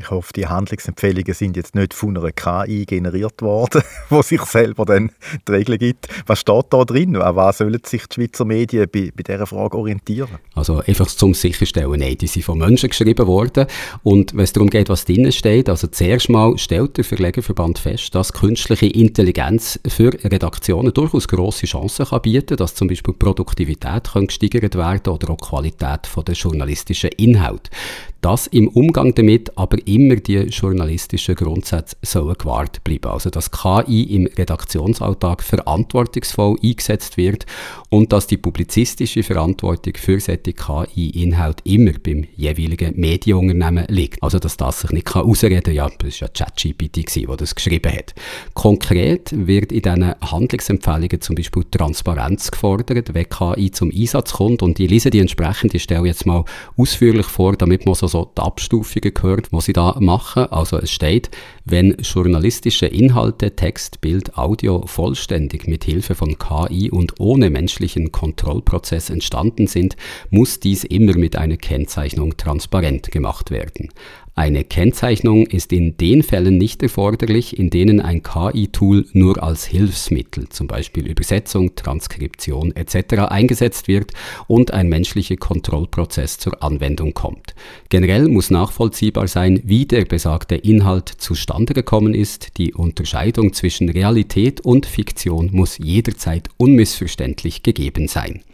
[0.00, 4.84] Ich hoffe, die Handlungsempfehlungen sind jetzt nicht von einer KI generiert worden, wo sich selber
[4.84, 5.10] dann
[5.46, 6.06] die Regeln gibt.
[6.26, 7.16] Was steht da drin?
[7.16, 10.38] An was sollen sich die Schweizer Medien bei, bei dieser Frage orientieren?
[10.54, 13.66] Also einfach zum Sicherstellen, nein, die sind von Menschen geschrieben worden.
[14.04, 18.14] Und wenn es darum geht, was drinnen steht, also zuerst mal stellt der Verlegerverband fest,
[18.14, 24.28] dass künstliche Intelligenz für Redaktionen durchaus grosse Chancen kann bieten, dass zum Beispiel Produktivität kann
[24.28, 27.70] gesteigert werden oder auch die Qualität der journalistischen Inhalte
[28.20, 33.10] dass im Umgang damit aber immer die journalistischen Grundsätze sollen gewahrt bleiben.
[33.10, 37.46] Also dass KI im Redaktionsalltag verantwortungsvoll eingesetzt wird
[37.90, 44.22] und dass die publizistische Verantwortung für solche KI-Inhalte immer beim jeweiligen Medienunternehmen liegt.
[44.22, 47.92] Also dass das sich nicht ausreden kann, ja, das war ja ChatGPT, der das geschrieben
[47.92, 48.14] hat.
[48.54, 54.80] Konkret wird in diesen Handlungsempfehlungen zum Beispiel Transparenz gefordert, wenn KI zum Einsatz kommt und
[54.80, 56.44] ich lese die entsprechende Stelle jetzt mal
[56.76, 60.46] ausführlich vor, damit man so so die Abstufungen gehört, was sie da machen.
[60.50, 61.30] Also es steht,
[61.64, 69.10] wenn journalistische Inhalte, Text, Bild, Audio vollständig mit Hilfe von KI und ohne menschlichen Kontrollprozess
[69.10, 69.96] entstanden sind,
[70.30, 73.90] muss dies immer mit einer Kennzeichnung transparent gemacht werden.
[74.38, 80.48] Eine Kennzeichnung ist in den Fällen nicht erforderlich, in denen ein KI-Tool nur als Hilfsmittel,
[80.48, 83.22] zum Beispiel Übersetzung, Transkription etc.
[83.30, 84.12] eingesetzt wird
[84.46, 87.56] und ein menschlicher Kontrollprozess zur Anwendung kommt.
[87.88, 92.58] Generell muss nachvollziehbar sein, wie der besagte Inhalt zustande gekommen ist.
[92.58, 98.44] Die Unterscheidung zwischen Realität und Fiktion muss jederzeit unmissverständlich gegeben sein.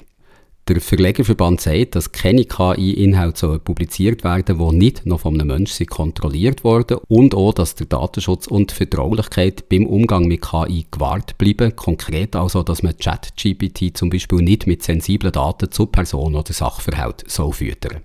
[0.67, 6.65] Der Verlegerverband sagt, dass keine KI-Inhalte publiziert werden die nicht noch von einem Menschen kontrolliert
[6.65, 11.77] wurden und auch, dass der Datenschutz und die Vertraulichkeit beim Umgang mit KI gewahrt bleiben.
[11.77, 17.25] Konkret also, dass man ChatGPT zum Beispiel nicht mit sensiblen Daten zu Person oder Sachverhalt
[17.27, 18.01] so füttern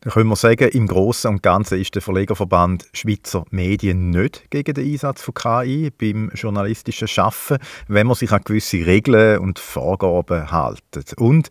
[0.00, 4.74] da können wir sagen, im Großen und Ganzen ist der Verlegerverband Schweizer Medien nicht gegen
[4.74, 10.50] den Einsatz von KI beim journalistischen Schaffen, wenn man sich an gewisse Regeln und Vorgaben
[10.50, 11.14] hält.
[11.18, 11.48] Und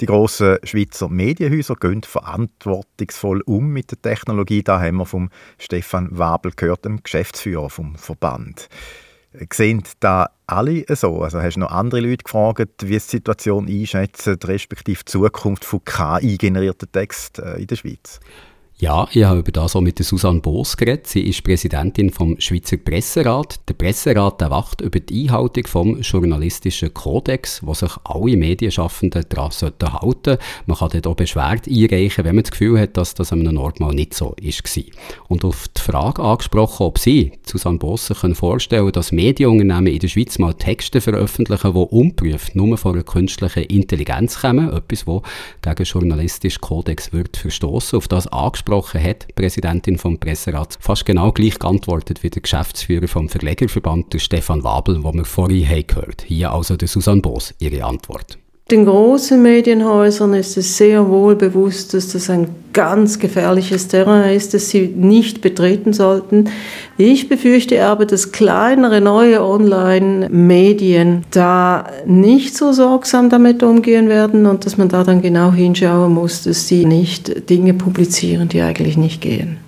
[0.00, 4.62] die grossen Schweizer Medienhäuser gehen verantwortungsvoll um mit der Technologie.
[4.62, 8.68] Da haben wir vom Stefan Wabel gehört, dem Geschäftsführer vom Verband.
[9.52, 11.22] Sehen da alle so?
[11.22, 15.84] Also hast du noch andere Leute gefragt, wie die Situation einschätzen, respektive die Zukunft von
[15.84, 18.20] KI-generierten Texten äh, in der Schweiz?
[18.78, 21.06] Ja, ich habe über das auch mit der Susanne Boos geredet.
[21.06, 23.58] Sie ist Präsidentin vom Schweizer Presserat.
[23.70, 29.94] Der Presserat erwacht über die Einhaltung vom journalistischen Kodex, wo sich alle Medienschaffenden daran sollten
[29.94, 30.36] halten.
[30.66, 33.56] Man kann dort auch Beschwerde einreichen, wenn man das Gefühl hat, dass das an einem
[33.56, 34.62] Ort mal nicht so ist.
[35.28, 40.00] Und auf die Frage angesprochen, ob Sie, Susanne Boos, sich vorstellen können, dass Medienunternehmen in
[40.00, 45.22] der Schweiz mal Texte veröffentlichen, die unprüft nur von einer künstlichen Intelligenz kommen, etwas, wo
[45.62, 47.96] gegen den journalistischen Kodex wird verstoßen.
[47.96, 52.42] Auf das angesprochen angesprochen hat, die Präsidentin vom Presserat, fast genau gleich geantwortet wie der
[52.42, 56.22] Geschäftsführer vom Verlegerverband, der Stefan Wabel, wo wir vorhin gehört.
[56.26, 58.38] Hier also der Susanne Boos, ihre Antwort.
[58.68, 64.54] Den großen Medienhäusern ist es sehr wohl bewusst, dass das ein ganz gefährliches Terrain ist,
[64.54, 66.50] das sie nicht betreten sollten.
[66.98, 74.66] Ich befürchte aber, dass kleinere neue Online-Medien da nicht so sorgsam damit umgehen werden und
[74.66, 79.20] dass man da dann genau hinschauen muss, dass sie nicht Dinge publizieren, die eigentlich nicht
[79.20, 79.58] gehen.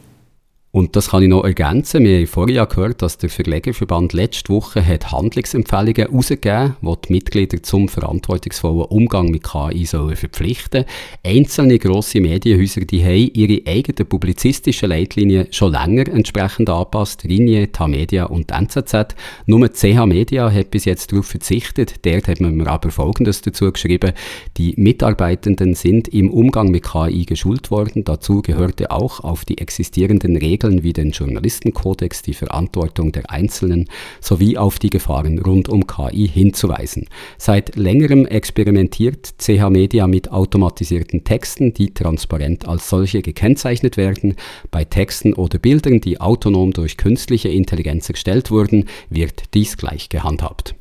[0.71, 2.05] Und das kann ich noch ergänzen.
[2.05, 7.13] Wir haben vorhin ja gehört, dass der Verlegerverband letzte Woche hat Handlungsempfehlungen herausgegeben die die
[7.15, 10.85] Mitglieder zum verantwortungsvollen Umgang mit KI sollen verpflichten
[11.25, 17.25] Einzelne grosse Medienhäuser die haben ihre eigenen publizistischen Leitlinien schon länger entsprechend angepasst.
[17.25, 19.15] Ringier, Tamedia und NZZ.
[19.47, 22.05] Nur CH Media hat bis jetzt darauf verzichtet.
[22.05, 24.13] Dort hat man mir aber Folgendes dazu geschrieben.
[24.59, 28.05] Die Mitarbeitenden sind im Umgang mit KI geschult worden.
[28.05, 33.89] Dazu gehörte auch auf die existierenden Regeln Regeln wie den Journalistenkodex die Verantwortung der Einzelnen
[34.21, 37.09] sowie auf die Gefahren rund um KI hinzuweisen.
[37.37, 44.35] Seit längerem experimentiert CH Media mit automatisierten Texten, die transparent als solche gekennzeichnet werden.
[44.71, 50.78] Bei Texten oder Bildern, die autonom durch künstliche Intelligenz erstellt wurden, wird dies gleich gehandhabt.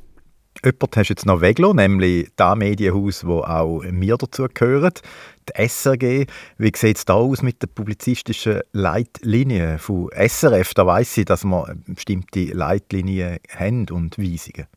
[0.63, 5.02] Jemand hast du jetzt noch weggelassen, nämlich das Medienhaus, wo auch mir dazu gehört,
[5.48, 6.26] die SRG.
[6.58, 10.74] Wie sieht es da aus mit der publizistischen Leitlinie von SRF?
[10.74, 14.67] Da weiß ich, dass wir bestimmte Leitlinien haben und Weisungen.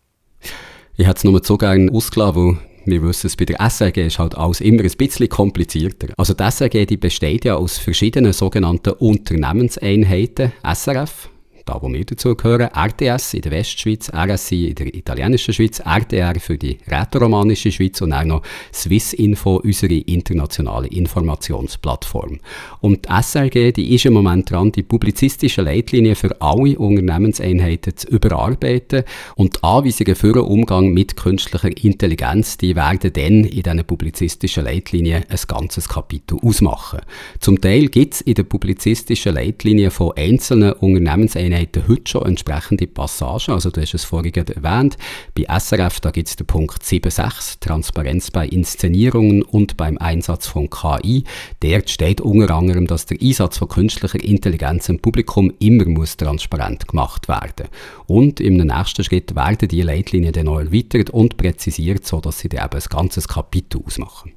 [0.97, 4.37] Ich hätte es nur so gerne ausgelassen, wir wissen es, bei der SRG ist halt
[4.37, 6.09] alles immer ein bisschen komplizierter.
[6.17, 11.29] Also die SRG die besteht ja aus verschiedenen sogenannten Unternehmenseinheiten, SRF,
[11.71, 16.59] da wo wir dazugehören, RTS in der Westschweiz, RSI in der italienischen Schweiz, RTR für
[16.59, 18.43] die rätoromanische Schweiz und auch noch
[18.75, 22.41] Swissinfo, unsere internationale Informationsplattform.
[22.81, 28.09] Und die SRG, die ist im Moment dran, die publizistische Leitlinie für alle Unternehmenseinheiten zu
[28.09, 29.05] überarbeiten
[29.37, 34.65] und die Anweisungen für den Umgang mit künstlicher Intelligenz, die werden dann in diesen publizistischen
[34.65, 37.01] Leitlinien ein ganzes Kapitel ausmachen.
[37.39, 43.53] Zum Teil gibt es in der publizistischen Leitlinie von einzelnen Unternehmenseinheiten heute schon entsprechende Passagen,
[43.53, 44.97] also du hast es vorhin erwähnt,
[45.35, 50.69] bei SRF, da gibt es den Punkt 7.6, Transparenz bei Inszenierungen und beim Einsatz von
[50.71, 51.25] KI.
[51.61, 56.89] Dort steht unter anderem, dass der Einsatz von künstlicher Intelligenz im Publikum immer muss transparent
[56.89, 57.69] gemacht werden.
[58.07, 62.65] Und im nächsten Schritt werden die Leitlinien dann noch erweitert und präzisiert, sodass sie dann
[62.65, 64.33] eben ein ganzes Kapitel ausmachen.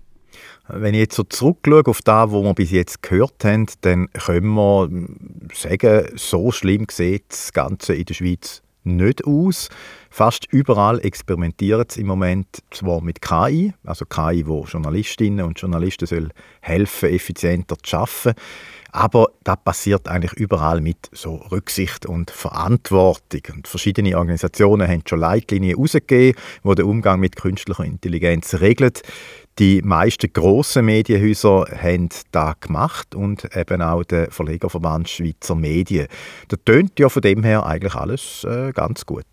[0.67, 4.54] Wenn ich jetzt so zurückschaue auf das, was wir bis jetzt gehört haben, dann können
[4.54, 4.89] wir
[5.54, 9.69] sagen, so schlimm sieht das Ganze in der Schweiz nicht aus.
[10.10, 16.06] Fast überall experimentiert es im Moment zwar mit KI, also KI, wo Journalistinnen und Journalisten
[16.06, 16.30] soll
[16.62, 18.34] helfen, effizienter zu arbeiten,
[18.91, 23.41] aber das passiert eigentlich überall mit so Rücksicht und Verantwortung.
[23.52, 28.91] Und verschiedene Organisationen haben schon Leitlinien herausgegeben, die den Umgang mit künstlicher Intelligenz regeln.
[29.60, 36.08] Die meisten grossen Medienhäuser haben das gemacht und eben auch der Verlegerverband Schweizer Medien.
[36.48, 39.26] Da tönt ja von dem her eigentlich alles äh, ganz gut.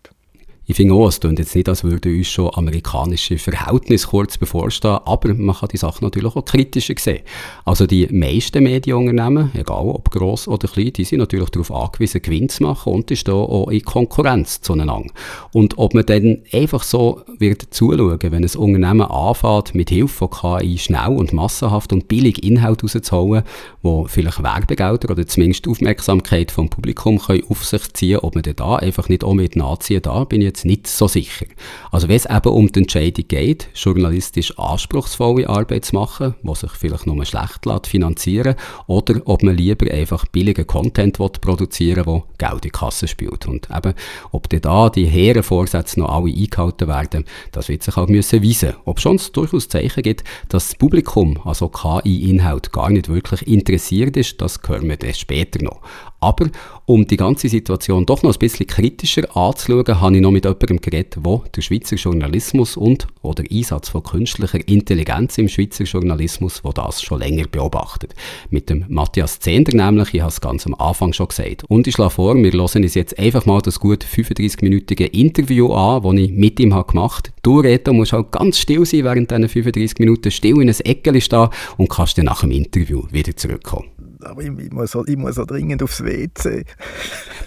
[0.71, 4.99] Ich finde auch, es klingt jetzt nicht, als würden uns schon amerikanische Verhältnisse kurz bevorstehen,
[5.03, 7.23] aber man kann die Sache natürlich auch kritischer sehen.
[7.65, 12.47] Also die meisten Medienunternehmen, egal ob gross oder klein, die sind natürlich darauf angewiesen, Gewinn
[12.47, 15.09] zu machen und ist da auch in Konkurrenz zueinander.
[15.51, 20.29] Und ob man dann einfach so wird zuschauen, wenn ein Unternehmen anfängt, mit Hilfe von
[20.29, 23.43] KI schnell und massenhaft und billig Inhalt rauszuholen,
[23.81, 28.77] wo vielleicht Werbegelder oder zumindest Aufmerksamkeit vom Publikum können auf sich ziehen, ob man da
[28.77, 31.45] einfach nicht auch mit nachziehen da bin ich jetzt jetzt nicht so sicher.
[31.91, 36.71] Also wenn es eben um die Entscheidung geht, journalistisch anspruchsvolle Arbeit zu machen, die sich
[36.71, 38.55] vielleicht nur schlecht lässt, finanzieren
[38.87, 43.47] oder ob man lieber einfach billigen Content produzieren will, der Geld in die Kasse spielt.
[43.47, 43.93] Und eben,
[44.31, 48.43] ob dann da die hehren Vorsätze noch alle eingehalten werden, das wird sich auch müssen
[48.43, 48.73] weisen.
[48.85, 54.17] Ob schon es durchaus Zeichen gibt, dass das Publikum, also KI-Inhalt, gar nicht wirklich interessiert
[54.17, 55.81] ist, das hören wir dann später noch.
[56.23, 56.49] Aber
[56.85, 60.79] um die ganze Situation doch noch ein bisschen kritischer anzuschauen, habe ich noch mit jemandem
[60.79, 66.71] geredet, der den Schweizer Journalismus und oder Einsatz von künstlicher Intelligenz im Schweizer Journalismus, wo
[66.71, 68.13] das schon länger beobachtet.
[68.51, 71.63] Mit dem Matthias Zehnder nämlich, ich habe es ganz am Anfang schon gesagt.
[71.67, 76.03] Und ich schlage vor, wir hören uns jetzt einfach mal das gut 35-minütige Interview an,
[76.03, 77.37] das ich mit ihm habe gemacht habe.
[77.41, 81.19] Du, Reto, musst halt ganz still sein während diesen 35 Minuten, still in ein Eckchen
[81.19, 83.89] stehen und kannst dann nach dem Interview wieder zurückkommen
[84.25, 86.65] aber ich, ich, muss ich muss so dringend aufs WC.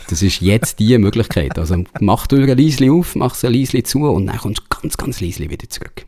[0.09, 1.59] Das ist jetzt die Möglichkeit.
[1.59, 4.97] Also mach die Tür leise auf, mach sie leise zu und dann kommst du ganz,
[4.97, 6.07] ganz leise wieder zurück.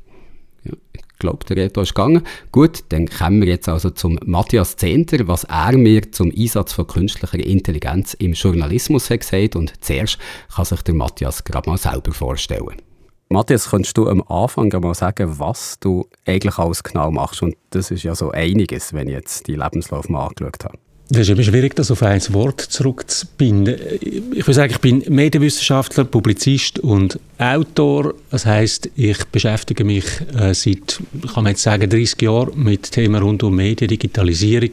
[0.64, 2.22] Ja, ich glaube, der Reto ist gegangen.
[2.52, 6.86] Gut, dann kommen wir jetzt also zum Matthias Zehnder, was er mir zum Einsatz von
[6.86, 9.56] künstlicher Intelligenz im Journalismus hat gesagt.
[9.56, 10.18] Und zuerst
[10.54, 12.82] kann sich der Matthias gerade mal selber vorstellen.
[13.28, 17.42] Matthias, könntest du am Anfang mal sagen, was du eigentlich alles genau machst?
[17.42, 20.78] Und das ist ja so einiges, wenn ich jetzt die Lebenslauf mal angeschaut habe.
[21.08, 23.76] Das ist immer schwierig, das auf ein Wort zurückzubinden.
[24.00, 28.14] Ich würde sagen, ich bin Medienwissenschaftler, Publizist und Autor.
[28.32, 30.04] Das heißt, ich beschäftige mich
[30.36, 31.00] äh, seit,
[31.32, 34.70] kann man jetzt sagen, 30 Jahren mit Themen rund um Medien, Digitalisierung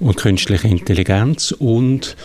[0.00, 2.16] und künstliche Intelligenz und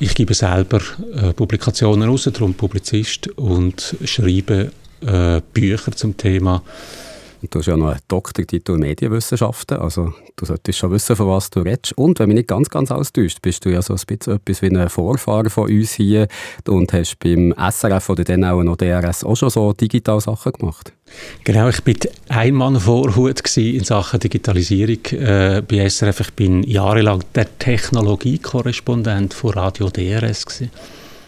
[0.00, 0.80] ich gebe selber
[1.14, 6.62] äh, Publikationen raus, darum Publizist und schreibe äh, Bücher zum Thema
[7.42, 11.50] du hast ja noch einen Doktortitel in Medienwissenschaften, also du solltest schon wissen, von was
[11.50, 11.92] du redest.
[11.96, 14.66] Und wenn mich nicht ganz, ganz austäuscht, bist du ja so ein bisschen etwas wie
[14.66, 16.28] ein Vorfahrer von uns hier
[16.66, 20.92] und hast beim SRF oder dann auch noch DRS auch schon so digital Sachen gemacht.
[21.44, 21.94] Genau, ich war
[22.28, 26.20] ein Mann Vorhut in Sachen Digitalisierung äh, bei SRF.
[26.20, 30.44] Ich bin jahrelang der Technologiekorrespondent von Radio DRS.
[30.44, 30.70] Gewesen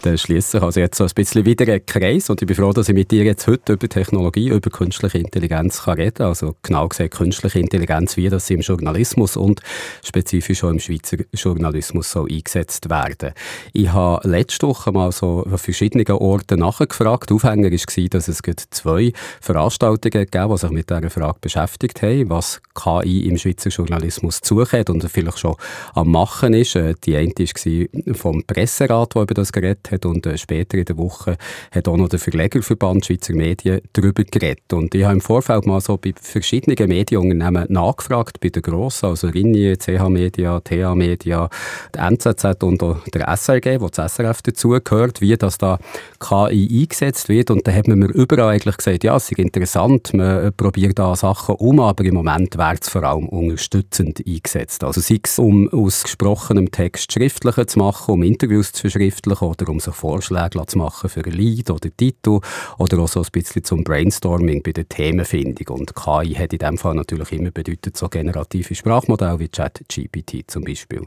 [0.01, 2.73] dann schließe ich also jetzt so ein bisschen wieder einen Kreis und ich bin froh,
[2.73, 6.87] dass ich mit dir jetzt heute über Technologie, über künstliche Intelligenz kann reden Also genau
[6.87, 9.61] gesagt künstliche Intelligenz, wie das im Journalismus und
[10.03, 13.33] spezifisch auch im Schweizer Journalismus so eingesetzt werden.
[13.73, 17.31] Ich habe letzte Woche mal so an verschiedenen Orten nachgefragt.
[17.31, 22.61] Aufhänger war, dass es zwei Veranstaltungen gab, die sich mit dieser Frage beschäftigt haben, was
[22.73, 25.55] KI im Schweizer Journalismus zukommt und vielleicht schon
[25.93, 26.77] am Machen ist.
[27.05, 30.97] Die eine war vom Presserat, der über das geredet hat und äh, später in der
[30.97, 31.37] Woche
[31.71, 34.71] hat auch noch der Verlegerverband Schweizer Medien darüber geredet.
[34.73, 39.27] Und ich habe im Vorfeld mal so bei verschiedenen Medienunternehmen nachgefragt, bei den grossen, also
[39.27, 41.49] Rinnier, CH Media, TA Media,
[41.93, 45.79] der NZZ und auch der SRG, wo das SRF dazugehört, wie das da
[46.19, 47.51] KI eingesetzt wird.
[47.51, 51.15] Und da hat man mir überall eigentlich gesagt, ja, es ist interessant, man probiert da
[51.15, 54.83] Sachen um, aber im Moment wird es vor allem unterstützend eingesetzt.
[54.83, 59.69] Also sei es, um aus gesprochenem Text schriftlicher zu machen, um Interviews zu verschriftlichen oder
[59.69, 62.39] um so Vorschläge zu machen für ein Lied oder Titel
[62.77, 65.79] oder auch so ein bisschen zum Brainstorming bei der Themenfindung.
[65.79, 70.63] Und KI hat in dem Fall natürlich immer bedeutet so generative Sprachmodelle wie ChatGPT zum
[70.63, 71.01] Beispiel.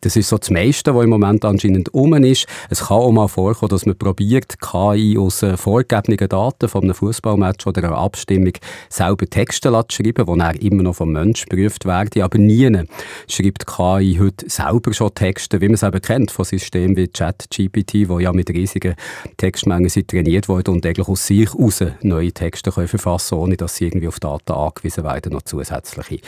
[0.00, 2.46] Das ist so das meiste, was im Moment anscheinend um ist.
[2.68, 6.94] Es kann auch mal vorkommen, dass man probiert, KI aus äh, vorgegebenen Daten von einem
[6.94, 8.52] Fußballmatch oder einer Abstimmung
[8.88, 12.22] selber Texte zu schreiben, die dann immer noch vom Mensch geprüft werden.
[12.22, 12.70] Aber nie
[13.28, 18.08] schreibt KI heute selber schon Texte, wie man es eben kennt von Systemen wie ChatGPT,
[18.08, 18.94] wo ja mit riesigen
[19.36, 23.76] Textmengen sind trainiert worden und eigentlich aus sich heraus neue Texte können verfassen ohne dass
[23.76, 26.20] sie irgendwie auf Daten angewiesen werden, noch zusätzliche.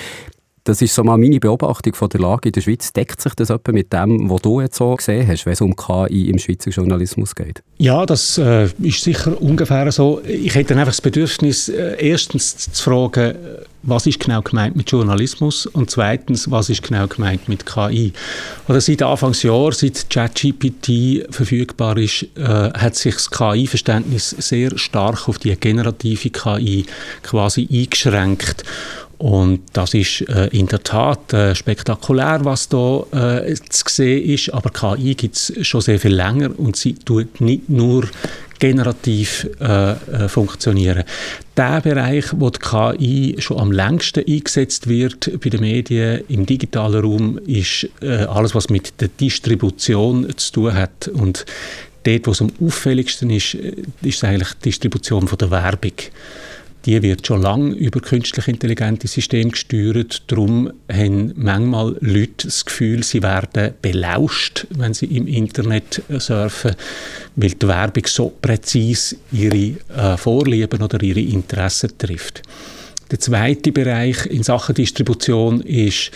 [0.65, 2.93] Das ist so mal meine Beobachtung von der Lage in der Schweiz.
[2.93, 5.75] Deckt sich das etwa mit dem, was du jetzt so gesehen hast, wenn es um
[5.75, 7.65] KI im Schweizer Journalismus geht?
[7.79, 10.21] Ja, das äh, ist sicher ungefähr so.
[10.25, 13.35] Ich hätte einfach das Bedürfnis, äh, erstens zu fragen,
[13.83, 18.13] was ist genau gemeint mit Journalismus und zweitens, was ist genau gemeint mit KI.
[18.69, 25.39] Oder seit Anfangsjahr, seit ChatGPT verfügbar ist, äh, hat sich das KI-Verständnis sehr stark auf
[25.39, 26.87] die generative KI
[27.23, 28.65] quasi eingeschränkt.
[29.23, 34.53] Und das ist äh, in der Tat äh, spektakulär, was da äh, zu sehen ist.
[34.53, 38.09] Aber KI gibt es schon sehr viel länger und sie tut nicht nur
[38.63, 41.03] generativ äh, äh, funktionieren.
[41.57, 47.03] Der Bereich, wo die KI schon am längsten eingesetzt wird bei den Medien im digitalen
[47.03, 51.09] Raum, ist äh, alles, was mit der Distribution zu tun hat.
[51.09, 51.45] Und
[52.05, 55.95] dort, wo es am auffälligsten ist, äh, ist eigentlich die Distribution von der Werbung
[56.85, 60.23] die wird schon lange über künstlich intelligente Systeme gesteuert.
[60.27, 66.75] Darum haben manchmal Leute das Gefühl, sie werden belauscht, wenn sie im Internet surfen,
[67.37, 72.43] weil die Werbung so präzise ihre äh, Vorlieben oder ihre Interessen trifft.
[73.13, 76.13] Der zweite Bereich in Sachen Distribution ist äh,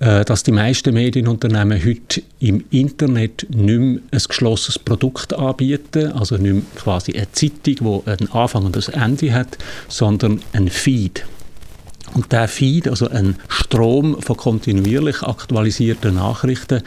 [0.00, 6.54] dass die meisten Medienunternehmen heute im Internet nicht mehr ein geschlossenes Produkt anbieten, also nicht
[6.54, 11.26] mehr quasi eine Zeitung, die einen Anfang und ein Ende hat, sondern ein Feed.
[12.14, 16.82] Und der Feed, also ein Strom von kontinuierlich aktualisierten Nachrichten,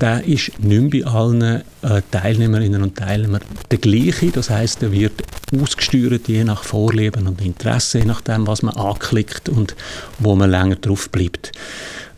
[0.00, 4.30] der ist nicht mehr bei allen äh, Teilnehmerinnen und Teilnehmern der gleiche.
[4.30, 5.22] Das heißt, er wird
[5.56, 9.76] ausgesteuert je nach Vorlieben und Interesse, je nachdem, was man anklickt und
[10.18, 11.52] wo man länger drauf bleibt.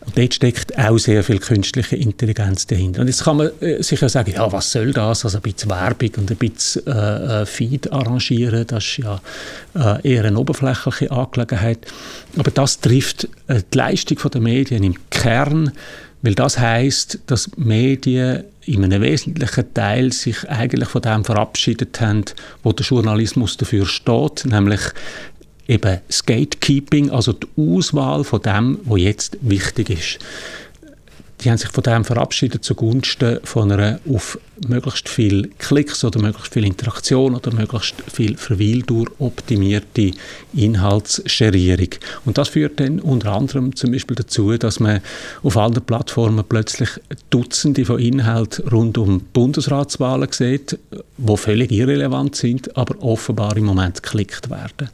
[0.07, 3.01] Und dort steckt auch sehr viel künstliche Intelligenz dahinter.
[3.01, 5.25] Und jetzt kann man äh, sich ja sagen, ja, was soll das?
[5.25, 9.19] Also ein bisschen Werbung und ein bisschen äh, äh Feed arrangieren, das ist ja
[9.75, 11.79] äh, eher eine oberflächliche Angelegenheit.
[12.37, 15.73] Aber das trifft äh, die Leistung der Medien im Kern,
[16.21, 22.23] weil das heißt, dass Medien in einem wesentlichen Teil sich eigentlich von dem verabschiedet haben,
[22.63, 24.81] wo der Journalismus dafür steht, nämlich
[25.67, 30.19] eben das Gatekeeping, also die Auswahl von dem, was jetzt wichtig ist.
[31.41, 36.51] Die haben sich von dem verabschiedet zugunsten von einer auf möglichst viel Klicks oder möglichst
[36.51, 40.11] viel Interaktion oder möglichst viel Verweildauer optimierte
[40.55, 41.89] Inhaltsscherierung.
[42.25, 45.01] Und das führt dann unter anderem zum Beispiel dazu, dass man
[45.43, 46.89] auf allen Plattformen plötzlich
[47.29, 50.79] Dutzende von Inhalten rund um Bundesratswahlen sieht,
[51.17, 54.89] die völlig irrelevant sind, aber offenbar im Moment geklickt werden.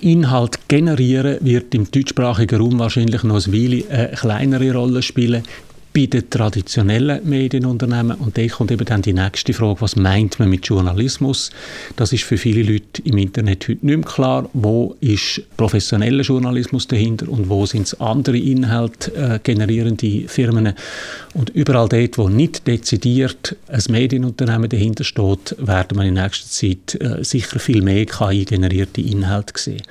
[0.00, 5.42] Inhalt generieren wird im deutschsprachigen Raum wahrscheinlich noch eine Weile eine kleinere Rolle spielen
[5.92, 8.16] bei den traditionellen Medienunternehmen.
[8.18, 11.50] Und da kommt eben dann die nächste Frage, was meint man mit Journalismus?
[11.96, 14.48] Das ist für viele Leute im Internet heute nicht mehr klar.
[14.52, 20.74] Wo ist professioneller Journalismus dahinter und wo sind es andere Inhalte äh, generierende Firmen?
[21.34, 27.00] Und überall dort, wo nicht dezidiert ein Medienunternehmen dahinter steht, werden wir in nächster Zeit
[27.00, 29.82] äh, sicher viel mehr KI-generierte Inhalte sehen.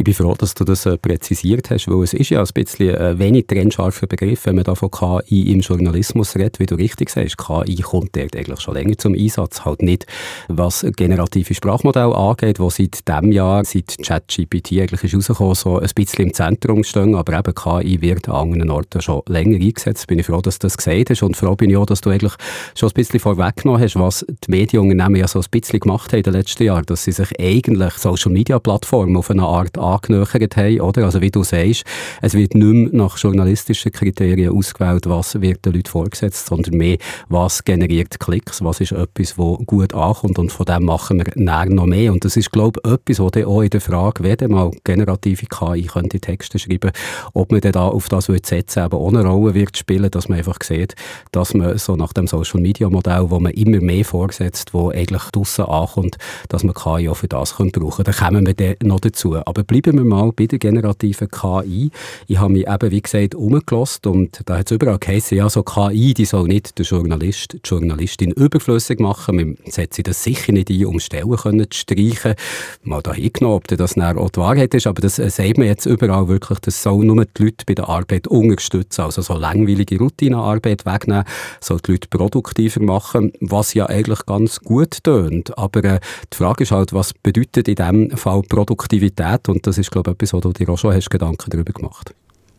[0.00, 2.96] Ich bin froh, dass du das äh, präzisiert hast, weil es ist ja ein bisschen
[2.96, 7.10] ein wenig trennscharfer Begriff, wenn man da von KI im Journalismus redet, wie du richtig
[7.10, 7.36] sagst.
[7.36, 10.06] KI kommt dort eigentlich schon länger zum Einsatz, halt nicht
[10.48, 15.90] was generative Sprachmodelle angeht, wo seit dem Jahr, seit ChatGPT eigentlich ist rausgekommen, so ein
[15.94, 20.06] bisschen im Zentrum stehen, aber eben KI wird an anderen Orten schon länger eingesetzt.
[20.06, 22.08] Bin ich froh, dass du das gesagt hast und froh bin ich auch, dass du
[22.08, 22.32] eigentlich
[22.74, 26.24] schon ein bisschen vorweggenommen hast, was die Medienunternehmen ja so ein bisschen gemacht haben in
[26.24, 31.04] den letzten Jahren, dass sie sich eigentlich Social-Media-Plattformen auf eine Art angenähert haben, oder?
[31.04, 31.84] Also wie du sagst,
[32.22, 36.98] es wird nicht mehr nach journalistischen Kriterien ausgewählt, was wird den Leuten vorgesetzt, sondern mehr,
[37.28, 41.66] was generiert Klicks, was ist etwas, wo gut ankommt und von dem machen wir näher
[41.66, 42.12] noch mehr.
[42.12, 45.46] Und das ist, glaube ich, etwas, was dann auch in der Frage, wenn mal generative
[45.46, 46.90] KI könnte Texte schreiben,
[47.34, 50.38] ob man dann da auf das wird setzen, eben ohne Rolle wird spielen, dass man
[50.38, 50.94] einfach sieht,
[51.32, 55.22] dass man so nach dem Social Media Modell, wo man immer mehr vorsetzt, wo eigentlich
[55.32, 56.16] draussen ankommt,
[56.48, 58.02] dass man KI auch für das brauchen könnte.
[58.04, 59.36] Da kommen wir dann noch dazu.
[59.36, 61.90] Aber bleiben wir mal bei der generativen KI.
[62.26, 65.62] Ich habe mich eben, wie gesagt, umgelost und da hat es überall geheißen, ja, so
[65.62, 69.36] KI, die soll nicht der Journalist, die Journalistin überflüssig machen.
[69.36, 72.34] Man setzt das sicher nicht ein, um Stellen können zu streichen.
[72.82, 75.66] Mal da hingenommen, ob das dann auch die Wahrheit ist, aber das äh, sagt man
[75.66, 79.98] jetzt überall wirklich, das soll nur die Leute bei der Arbeit unterstützen, also so langweilige
[79.98, 81.24] Routinearbeit wegnehmen,
[81.60, 85.56] soll die Leute produktiver machen, was ja eigentlich ganz gut tönt.
[85.58, 86.00] Aber äh,
[86.32, 89.48] die Frage ist halt, was bedeutet in diesem Fall Produktivität?
[89.48, 92.14] Und das ist, glaube ich, etwas, wo du dir auch schon hast Gedanken darüber gemacht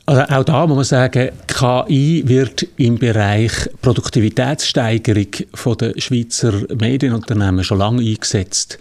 [0.05, 3.51] also auch da muss man sagen, KI wird im Bereich
[3.81, 8.77] Produktivitätssteigerung von der Schweizer Medienunternehmen schon lange eingesetzt.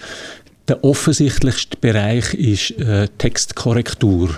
[0.69, 4.31] Der offensichtlichste Bereich ist äh, Textkorrektur.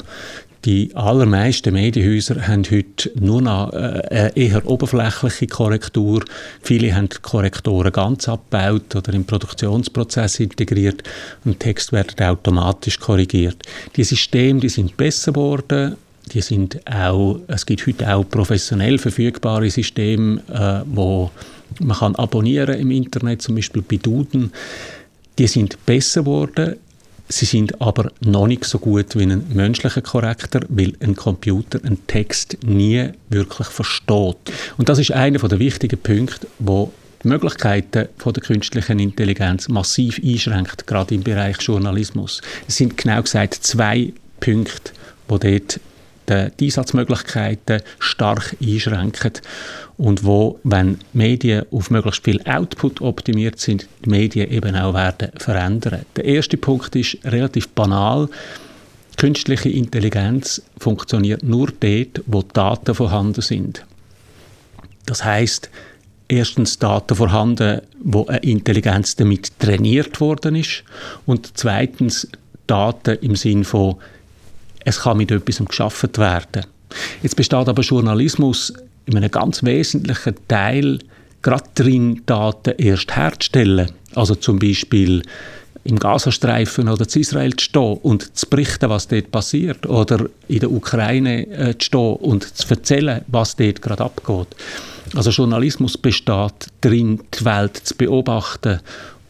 [0.65, 6.25] Die allermeisten Medienhäuser haben heute nur noch äh, eine eher oberflächliche Korrektur.
[6.63, 11.03] Viele haben Korrektoren ganz abgebaut oder im Produktionsprozess integriert
[11.45, 13.61] und Text wird automatisch korrigiert.
[13.97, 15.97] Die Systeme, die sind besser geworden.
[16.33, 21.33] Die sind auch, es gibt heute auch professionell verfügbare Systeme, äh, wo
[21.81, 24.53] man kann abonnieren im Internet, zum Beispiel bei Duden.
[25.39, 26.77] Die sind besser geworden.
[27.33, 32.07] Sie sind aber noch nicht so gut wie ein menschlicher Korrektor, weil ein Computer einen
[32.07, 34.37] Text nie wirklich versteht.
[34.77, 36.93] Und das ist einer der wichtigen Punkte, wo
[37.25, 42.43] die Möglichkeiten von der künstlichen Intelligenz massiv einschränkt, gerade im Bereich Journalismus.
[42.69, 44.93] Es sind genau gesagt zwei Punkte,
[45.27, 45.81] wo dort
[46.29, 49.33] die Einsatzmöglichkeiten stark einschränken
[49.97, 55.31] und wo, wenn Medien auf möglichst viel Output optimiert sind, die Medien eben auch werden
[55.37, 56.05] verändern.
[56.17, 58.29] Der erste Punkt ist relativ banal.
[59.17, 63.85] Künstliche Intelligenz funktioniert nur dort, wo Daten vorhanden sind.
[65.07, 65.71] Das heißt,
[66.29, 70.85] erstens Daten vorhanden, wo eine Intelligenz damit trainiert worden ist
[71.27, 72.29] und zweitens
[72.67, 73.97] Daten im Sinn von
[74.85, 76.67] es kann mit etwas geschaffen werden.
[77.23, 78.73] Jetzt besteht aber Journalismus
[79.07, 80.99] in einem ganz wesentlichen Teil
[81.43, 83.91] gerade darin, Daten erst herzustellen.
[84.15, 85.23] Also zum Beispiel
[85.85, 89.87] im Gazastreifen oder zu Israel zu stehen und zu berichten, was dort passiert.
[89.87, 94.49] Oder in der Ukraine äh, zu stehen und zu erzählen, was dort gerade abgeht.
[95.15, 98.81] Also Journalismus besteht darin, die Welt zu beobachten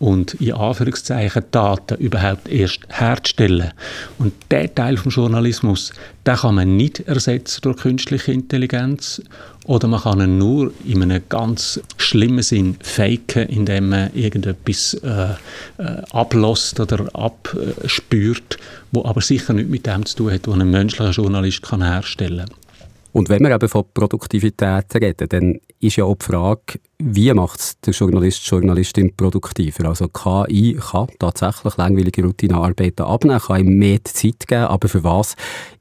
[0.03, 3.71] und in Anführungszeichen Daten überhaupt erst herzustellen.
[4.19, 5.93] Und der Teil vom Journalismus,
[6.27, 9.23] den kann man nicht ersetzen durch künstliche Intelligenz
[9.65, 15.35] oder man kann ihn nur in einem ganz schlimmen Sinn faken, indem man irgendetwas äh,
[15.79, 18.57] äh, ablässt oder abspürt,
[18.91, 22.49] wo aber sicher nicht mit dem zu tun hat, was ein menschlicher Journalist kann herstellen
[22.49, 22.57] kann.
[23.13, 27.59] Und wenn wir eben von Produktivität reden, dann ist ja auch die Frage, wie macht
[27.59, 29.89] es der Journalist, Journalistin produktiver?
[29.89, 35.35] Also KI kann tatsächlich langweilige Routinearbeiten abnehmen, kann ihm mehr Zeit geben, aber für was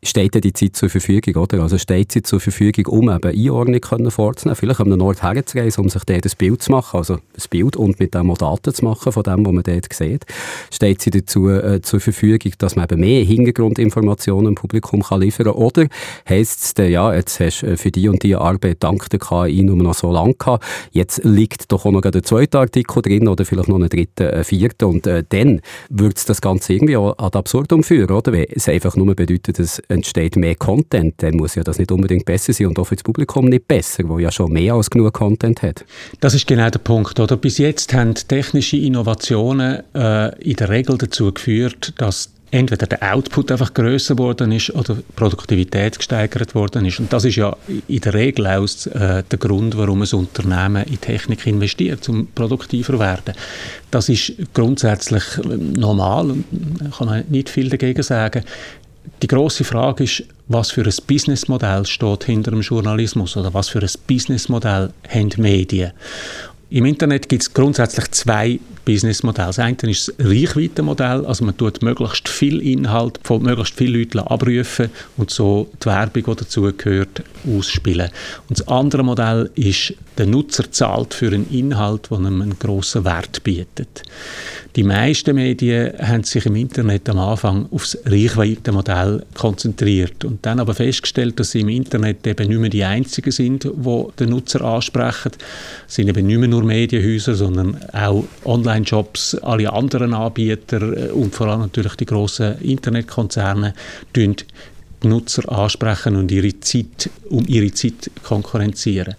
[0.04, 1.36] steht denn die Zeit zur Verfügung?
[1.36, 1.62] Oder?
[1.62, 5.84] Also steht sie zur Verfügung, um eben Einordnung können vorzunehmen, vielleicht an einem Ort herzureisen,
[5.84, 8.74] um sich dort ein Bild zu machen, also ein Bild und mit dem auch Daten
[8.74, 10.26] zu machen von dem, was man dort sieht.
[10.72, 15.46] Steht sie dazu äh, zur Verfügung, dass man eben mehr Hintergrundinformationen im Publikum kann liefern
[15.46, 15.56] kann?
[15.56, 15.88] Oder
[16.28, 19.62] heisst es ja, jetzt hast du äh, für die und die Arbeit dank der KI
[19.62, 23.46] nur noch so lange gehabt, jetzt liegt doch auch noch der zweite Artikel drin oder
[23.46, 27.18] vielleicht noch ein dritter, ein vierter und äh, dann würde es das Ganze irgendwie auch
[27.18, 28.32] ad absurdum führen, oder?
[28.32, 32.26] Wenn es einfach nur bedeutet, es entsteht mehr Content, dann muss ja das nicht unbedingt
[32.26, 35.14] besser sein und auch für das Publikum nicht besser, wo ja schon mehr als genug
[35.14, 35.86] Content hat.
[36.20, 37.38] Das ist genau der Punkt, oder?
[37.38, 43.52] Bis jetzt haben technische Innovationen äh, in der Regel dazu geführt, dass entweder der Output
[43.52, 47.00] einfach größer geworden ist oder die Produktivität gesteigert worden ist.
[47.00, 47.56] Und das ist ja
[47.88, 52.94] in der Regel auch äh, der Grund, warum ein Unternehmen in Technik investiert, um produktiver
[52.94, 53.34] zu werden.
[53.90, 56.46] Das ist grundsätzlich äh, normal und
[56.98, 58.44] kann man nicht viel dagegen sagen.
[59.22, 63.80] Die große Frage ist, was für ein Businessmodell steht hinter dem Journalismus oder was für
[63.80, 65.92] ein Businessmodell haben Medien.
[66.70, 69.48] Im Internet gibt es grundsätzlich zwei Businessmodelle.
[69.48, 74.20] Das eine ist das Reichweitenmodell, also man tut möglichst viel Inhalt von möglichst vielen Leuten
[74.20, 78.10] abrufen und so die Werbung, die dazugehört, ausspielen.
[78.50, 83.06] Und das andere Modell ist, der Nutzer zahlt für einen Inhalt, der ihm einen grossen
[83.06, 84.04] Wert bietet.
[84.76, 90.74] Die meisten Medien haben sich im Internet am Anfang aufs Reichweitenmodell konzentriert und dann aber
[90.74, 95.32] festgestellt, dass sie im Internet eben nicht mehr die einzigen sind, die den Nutzer ansprechen.
[95.88, 98.24] Es sind eben nicht mehr nur Medienhäuser, sondern auch
[98.72, 103.74] Online-Shops, alle anderen Anbieter äh, und vor allem natürlich die grossen Internetkonzerne
[104.16, 104.36] die
[105.04, 109.16] Nutzer ansprechen und ihre Zeit, um ihre Zeit konkurrenzieren.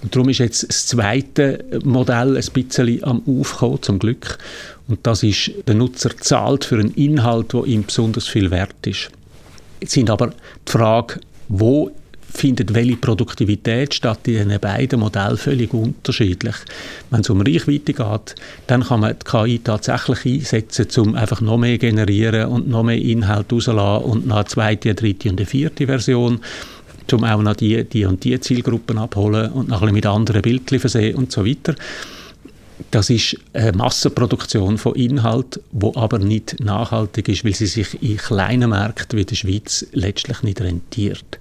[0.00, 4.38] Und darum ist jetzt das zweite Modell ein bisschen am Aufkommen, zum Glück.
[4.86, 9.10] Und das ist, der Nutzer zahlt für einen Inhalt, der ihm besonders viel wert ist.
[9.80, 11.18] Jetzt sind aber die Frage,
[11.48, 11.90] wo
[12.32, 16.56] findet welche Produktivität statt in diesen beiden Modellen völlig unterschiedlich.
[17.10, 18.34] Wenn es um Reichweite geht,
[18.66, 23.00] dann kann man die KI tatsächlich einsetzen, um einfach noch mehr generieren und noch mehr
[23.00, 26.40] Inhalt rauszulassen und eine zweite, dritte und vierte Version
[27.10, 30.42] um auch noch die, die und die Zielgruppen abholen und noch ein bisschen mit anderen
[30.42, 31.74] Bildchen versehen und so weiter.
[32.90, 38.18] Das ist eine Massenproduktion von Inhalt, wo aber nicht nachhaltig ist, weil sie sich in
[38.18, 41.38] kleinen Märkten wie der Schweiz letztlich nicht rentiert.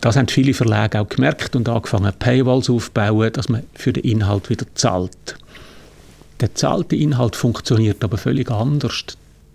[0.00, 4.48] Das haben viele Verlage auch gemerkt und angefangen, Paywalls aufzubauen, dass man für den Inhalt
[4.48, 5.36] wieder zahlt.
[6.40, 9.04] Der zahlte Inhalt funktioniert aber völlig anders.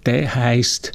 [0.05, 0.91] Der heißt,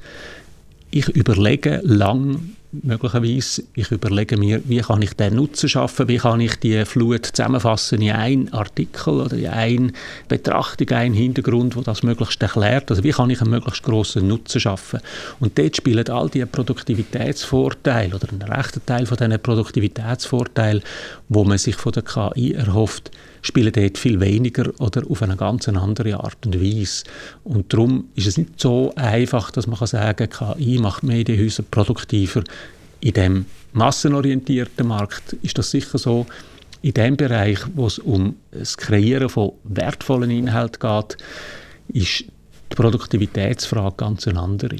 [0.92, 3.64] ich überlege lang, möglicherweise.
[3.74, 8.00] Ich überlege mir, wie kann ich den Nutzen schaffen, wie kann ich die Flut zusammenfassen
[8.00, 9.92] in einen Artikel oder in eine
[10.28, 12.90] Betrachtung, einen Hintergrund, wo das möglichst erklärt.
[12.90, 15.00] Also wie kann ich einen möglichst großen Nutzen schaffen?
[15.40, 20.82] Und dort spielen all die Produktivitätsvorteile oder ein rechter Teil von diesen Produktivitätsvorteilen,
[21.28, 23.10] wo man sich von der KI erhofft,
[23.42, 27.04] spielen dort viel weniger oder auf eine ganz andere Art und Weise.
[27.44, 32.42] Und darum ist es nicht so einfach, dass man sagen kann, KI macht Medienhäuser produktiver.
[33.00, 36.26] In dem massenorientierten Markt ist das sicher so.
[36.82, 41.16] In dem Bereich, wo es um das Kreieren von wertvollen Inhalten geht,
[41.92, 42.24] ist
[42.70, 44.76] die Produktivitätsfrage ganz eine andere.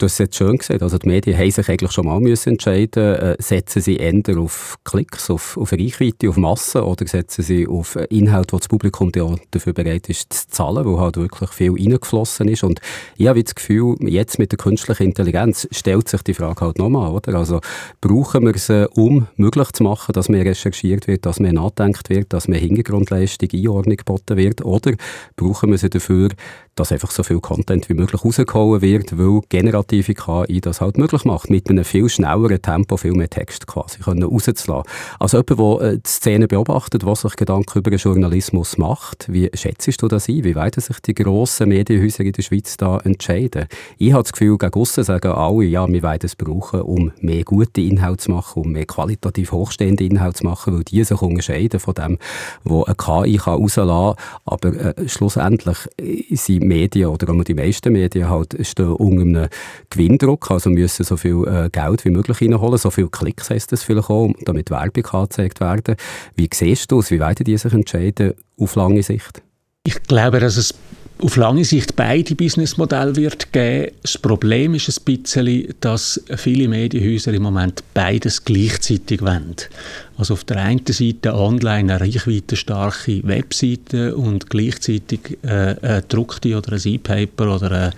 [0.00, 2.50] Du hast es jetzt schön gesagt, also die Medien haben sich eigentlich schon mal müssen
[2.50, 7.66] entscheiden äh, setzen sie eher auf Klicks, auf, auf Reichweite, auf Massen oder setzen sie
[7.66, 12.46] auf Inhalt, wo das Publikum dafür bereit ist zu zahlen, wo halt wirklich viel reingeflossen
[12.46, 12.62] ist.
[12.62, 12.80] Und
[13.16, 17.10] ich habe das Gefühl, jetzt mit der künstlichen Intelligenz stellt sich die Frage halt nochmal,
[17.10, 17.34] oder?
[17.34, 17.60] Also
[18.00, 22.32] brauchen wir sie, um möglich zu machen, dass mehr recherchiert wird, dass mehr nachdenkt wird,
[22.32, 24.64] dass mehr Hintergrundleistung, Einordnung geboten wird?
[24.64, 24.92] Oder
[25.34, 26.28] brauchen wir sie dafür,
[26.76, 29.40] dass einfach so viel Content wie möglich rausgehauen wird, weil
[29.88, 33.98] generative KI das halt möglich macht, mit einem viel schnelleren Tempo viel mehr Text quasi
[33.98, 34.90] können rauszulassen.
[35.18, 39.50] Also jemand, der äh, die Szene beobachtet, was sich Gedanken über den Journalismus macht, wie
[39.54, 40.44] schätzt du das ein?
[40.44, 43.66] Wie weit sich die grossen Medienhäuser in der Schweiz da entscheiden?
[43.98, 47.44] Ich habe das Gefühl, gegen aussen sagen alle, ja, wir wollen es brauchen, um mehr
[47.44, 51.80] gute Inhalte zu machen, um mehr qualitativ hochstehende Inhalte zu machen, weil die sich unterscheiden
[51.80, 52.18] von dem,
[52.64, 54.14] was eine KI rauslassen kann.
[54.44, 59.48] Aber äh, schlussendlich äh, sind Medien oder auch die meisten Medien halt stehen unter einem
[59.90, 63.82] Gewinndruck, also müssen so viel äh, Geld wie möglich reinholen, so viele Klicks heisst das
[63.82, 65.96] vielleicht auch, damit Werbung angezeigt werden.
[66.36, 69.42] Wie siehst du es, wie werden die sich entscheiden auf lange Sicht?
[69.84, 70.74] Ich glaube, dass es
[71.20, 73.92] auf lange Sicht beide Businessmodelle wird geben.
[74.02, 79.56] Das Problem ist ein bisschen, dass viele Medienhäuser im Moment beides gleichzeitig wollen.
[80.18, 86.72] Also auf der einen Seite online eine reichweitenstarke Webseite und gleichzeitig äh, eine druckte oder
[86.72, 87.92] ein E-Paper oder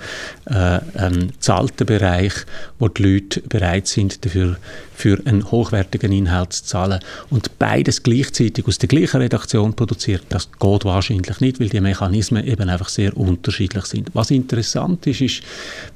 [0.45, 2.35] ein, äh, ein zahlter Bereich,
[2.79, 4.59] wo die Leute bereit sind, dafür
[4.93, 7.01] für einen hochwertigen Inhalt zu zahlen.
[7.31, 12.47] Und beides gleichzeitig aus der gleichen Redaktion produziert, das geht wahrscheinlich nicht, weil die Mechanismen
[12.47, 14.11] eben einfach sehr unterschiedlich sind.
[14.13, 15.43] Was interessant ist, ist,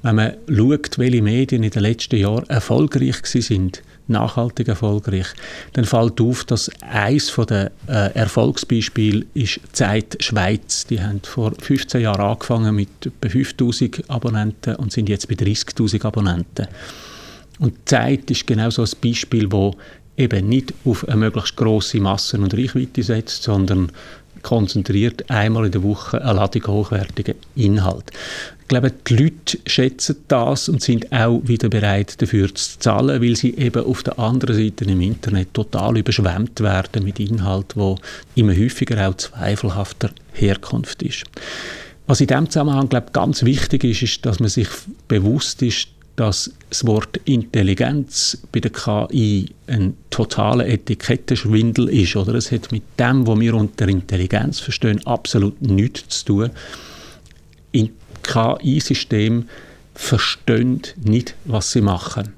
[0.01, 5.27] wenn man schaut, welche Medien in den letzten Jahren erfolgreich sind, nachhaltig erfolgreich,
[5.73, 10.87] dann fällt auf, dass eines der äh, Erfolgsbeispiele ist Zeit Schweiz.
[10.87, 16.05] Die haben vor 15 Jahren angefangen mit etwa 5000 Abonnenten und sind jetzt bei 30.000
[16.05, 16.67] Abonnenten.
[17.59, 19.75] Und Zeit ist genau so ein Beispiel, wo
[20.17, 23.91] eben nicht auf eine möglichst grosse Masse und Reichweite setzt, sondern
[24.43, 28.11] konzentriert einmal in der Woche eine Ladung hochwertigen Inhalt.
[28.65, 33.37] Ich glaube, die Leute schätzen das und sind auch wieder bereit dafür zu zahlen, weil
[33.37, 38.57] sie eben auf der anderen Seite im Internet total überschwemmt werden mit Inhalt, die immer
[38.57, 41.25] häufiger auch zweifelhafter Herkunft ist.
[42.07, 44.69] Was in diesem Zusammenhang glaube ganz wichtig ist, ist, dass man sich
[45.09, 52.17] bewusst ist, dass das Wort Intelligenz bei der KI ein totaler Etikettenschwindel ist.
[52.17, 52.35] Oder?
[52.35, 56.51] Es hat mit dem, was wir unter Intelligenz verstehen, absolut nichts zu tun.
[58.25, 59.49] KI-System
[59.95, 62.33] verstehen nicht, was sie machen.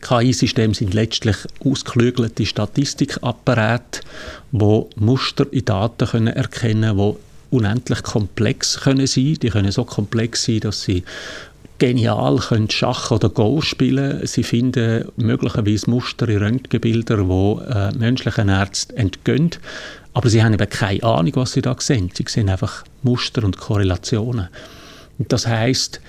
[0.00, 4.00] KI-Systeme sind letztlich ausgeklügelte Statistikapparate,
[4.50, 9.36] die Muster in Daten können erkennen können, die unendlich komplex können sein.
[9.42, 11.04] Die können so komplex sein, dass sie
[11.78, 14.26] genial können Schach oder Go spielen.
[14.26, 19.50] Sie finden möglicherweise Muster in Röntgenbildern, die äh, menschlichen Ärzten entgehen.
[20.12, 22.10] Aber sie haben eben keine Ahnung, was sie da sehen.
[22.14, 24.48] Sie sehen einfach Muster und Korrelationen.
[25.20, 26.00] Und das heißt,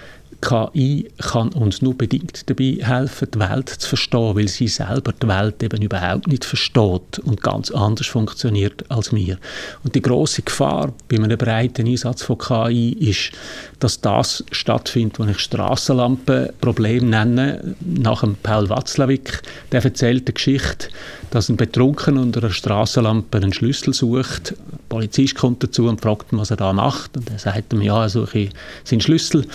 [0.41, 5.27] KI kann uns nur bedingt dabei helfen, die Welt zu verstehen, weil sie selber die
[5.27, 9.37] Welt eben überhaupt nicht versteht und ganz anders funktioniert als wir.
[9.83, 13.31] Und die große Gefahr bei einem breiten Einsatz von KI ist,
[13.79, 19.41] dass das stattfindet, was ich Strassenlampenproblem nenne, nach dem Paul Watzlawick.
[19.71, 20.87] Der erzählt die Geschichte,
[21.29, 24.55] dass ein Betrunkener unter einer Strassenlampe einen Schlüssel sucht.
[24.71, 27.15] Ein Polizist kommt dazu und fragt ihn, was er da macht.
[27.15, 28.49] Und er sagt ihm, ja, er suche
[28.83, 29.45] seinen Schlüssel.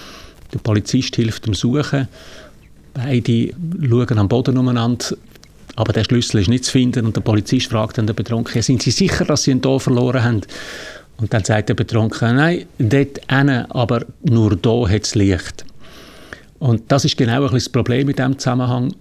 [0.52, 2.08] Der Polizist hilft ihm suchen.
[2.94, 3.52] Beide
[3.88, 5.16] schauen am Boden umeinander.
[5.76, 8.82] Aber der Schlüssel ist nicht zu finden und der Polizist fragt dann den Betrunkenen, sind
[8.82, 10.40] Sie sicher, dass Sie ihn hier verloren haben?
[11.18, 15.64] Und dann sagt der Betrunkene, nein, dort hinten, aber nur hier hat es Licht.
[16.58, 18.94] Und das ist genau ein das Problem in diesem Zusammenhang.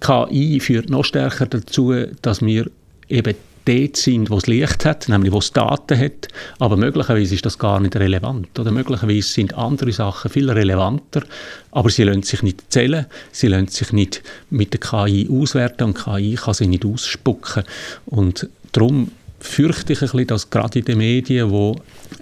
[0.00, 1.92] KI führt noch stärker dazu,
[2.22, 2.70] dass wir
[3.08, 3.34] eben
[3.64, 7.58] dort sind, wo es Licht hat, nämlich wo es Daten hat, aber möglicherweise ist das
[7.58, 8.58] gar nicht relevant.
[8.58, 11.22] Oder möglicherweise sind andere Sachen viel relevanter,
[11.70, 16.04] aber sie lassen sich nicht zählen, sie lassen sich nicht mit der KI auswerten und
[16.04, 17.64] KI kann sie nicht ausspucken.
[18.06, 19.10] Und darum
[19.42, 21.76] fürchte ich ein bisschen, dass gerade in den Medien, wo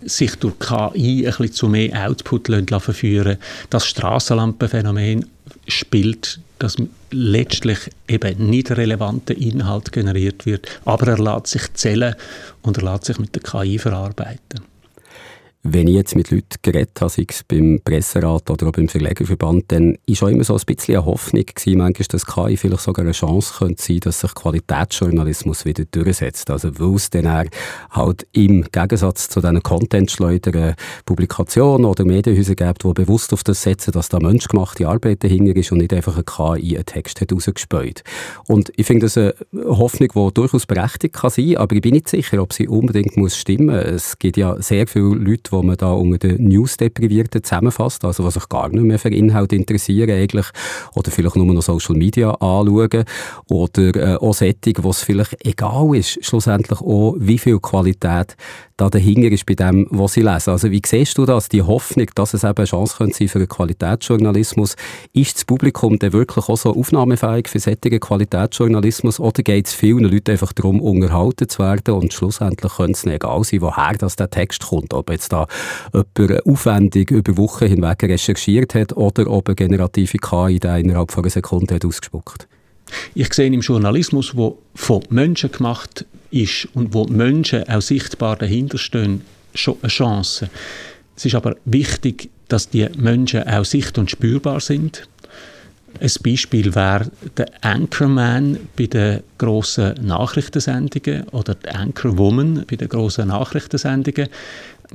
[0.05, 5.27] sich durch KI ein bisschen zu mehr Output verführen lassen, das Strassenlampenphänomen
[5.69, 6.77] spielt dass
[7.11, 12.15] letztlich eben nicht relevanter Inhalt generiert wird, aber er lässt sich zählen
[12.63, 14.70] und er lässt sich mit der KI verarbeiten.
[15.63, 19.65] Wenn ich jetzt mit Leuten geredet habe, sei es beim Presserat oder auch beim Verlegerverband,
[19.69, 23.05] dann war auch immer so ein bisschen eine Hoffnung gewesen, manchmal, dass KI vielleicht sogar
[23.05, 26.49] eine Chance könnte sein, dass sich Qualitätsjournalismus wieder durchsetzt.
[26.49, 27.51] Also, weil es dann
[27.91, 33.93] halt im Gegensatz zu diesen Content-schleudern Publikationen oder Medienhäuser gibt, die bewusst auf das setzen,
[33.93, 38.03] dass da menschgemachte Arbeit dahinter ist und nicht einfach eine KI einen Text hat rausgespäut.
[38.47, 42.09] Und ich finde das eine Hoffnung, die durchaus berechtigt kann sein, aber ich bin nicht
[42.09, 43.77] sicher, ob sie unbedingt muss stimmen.
[43.77, 48.35] Es gibt ja sehr viele Leute, die man da unter den News-Deprivierten zusammenfasst, also was
[48.35, 50.47] sich gar nicht mehr für Inhalt interessieren eigentlich,
[50.95, 53.05] oder vielleicht nur noch Social Media anschauen,
[53.49, 58.37] oder äh, auch Sättig, wo es vielleicht egal ist, schlussendlich auch, wie viel Qualität
[58.81, 60.51] da dahinter ist bei dem, was sie lesen.
[60.51, 63.39] Also wie siehst du das, die Hoffnung, dass es eben eine Chance könnte sein für
[63.39, 64.77] einen Qualitätsjournalismus?
[65.13, 70.05] Ist das Publikum denn wirklich auch so aufnahmefähig für solchen Qualitätsjournalismus oder geht es vielen
[70.05, 74.17] Leuten einfach darum, unterhalten zu werden und schlussendlich könnte es nicht egal sein, woher das
[74.17, 75.47] der Text kommt, ob jetzt da
[76.17, 81.23] jemand aufwendig über Wochen hinweg recherchiert hat oder ob eine generative KI da innerhalb von
[81.25, 82.49] einer Sekunde hat ausgespuckt?
[83.15, 88.79] Ich sehe im Journalismus, wo von Menschen gemacht ist und wo Menschen auch sichtbar dahinter
[88.79, 89.23] stehen,
[89.55, 90.51] schon eine Chance.
[91.17, 95.09] Es ist aber wichtig, dass die Menschen auch sicht- und spürbar sind.
[96.01, 103.29] Ein Beispiel wäre der Anchorman bei den grossen Nachrichtensendungen oder die Anchorwoman bei den grossen
[103.29, 104.29] Nachrichtensendungen.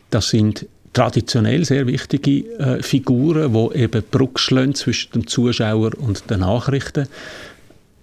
[0.10, 6.40] Das sind traditionell sehr wichtige äh, Figuren, die eben Brücke zwischen dem Zuschauer und den
[6.40, 7.08] Nachrichten.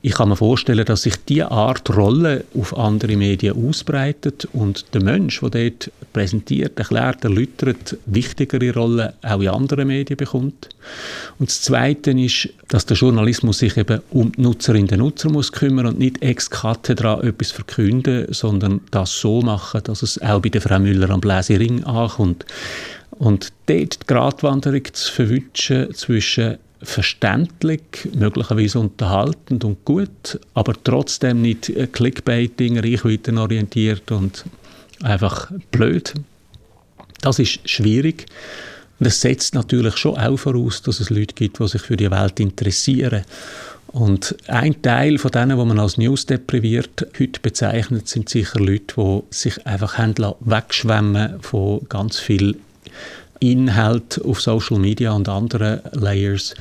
[0.05, 5.01] Ich kann mir vorstellen, dass sich diese Art Rolle auf andere Medien ausbreitet und der
[5.01, 10.71] Mensch, der dort präsentiert, erklärt, erläutert, wichtigere Rollen auch in anderen Medien bekommt.
[11.39, 15.53] Und das Zweite ist, dass der Journalismus sich eben um die Nutzerinnen und Nutzer muss
[15.53, 20.49] kümmern und nicht ex cathedra etwas verkünden, sondern das so machen, dass es auch bei
[20.49, 22.45] der Frau Müller am Bläsering ankommt.
[23.13, 31.73] Und dort die Gratwanderung zu verwünschen zwischen verständlich, möglicherweise unterhaltend und gut, aber trotzdem nicht
[31.93, 34.45] Clickbaiting, reichweitenorientiert und
[35.03, 36.15] einfach blöd.
[37.21, 38.27] Das ist schwierig.
[38.99, 42.11] Und es setzt natürlich schon auch voraus, dass es Leute gibt, die sich für die
[42.11, 43.25] Welt interessieren.
[43.89, 48.95] Und ein Teil von denen, die man als News depriviert heute bezeichnet, sind sicher Leute,
[48.97, 52.57] die sich einfach wegschwemmen von ganz viel
[53.43, 56.55] Inhalt auf Social Media und anderen Layers,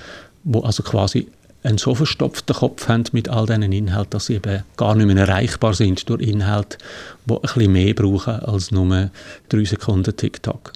[0.43, 1.27] wo also quasi
[1.63, 5.27] einen so verstopften Kopf haben mit all diesen Inhalten, dass sie eben gar nicht mehr
[5.27, 6.79] erreichbar sind durch Inhalte,
[7.25, 9.11] die ein bisschen mehr brauchen als nur
[9.49, 10.73] drei Sekunden TikTok.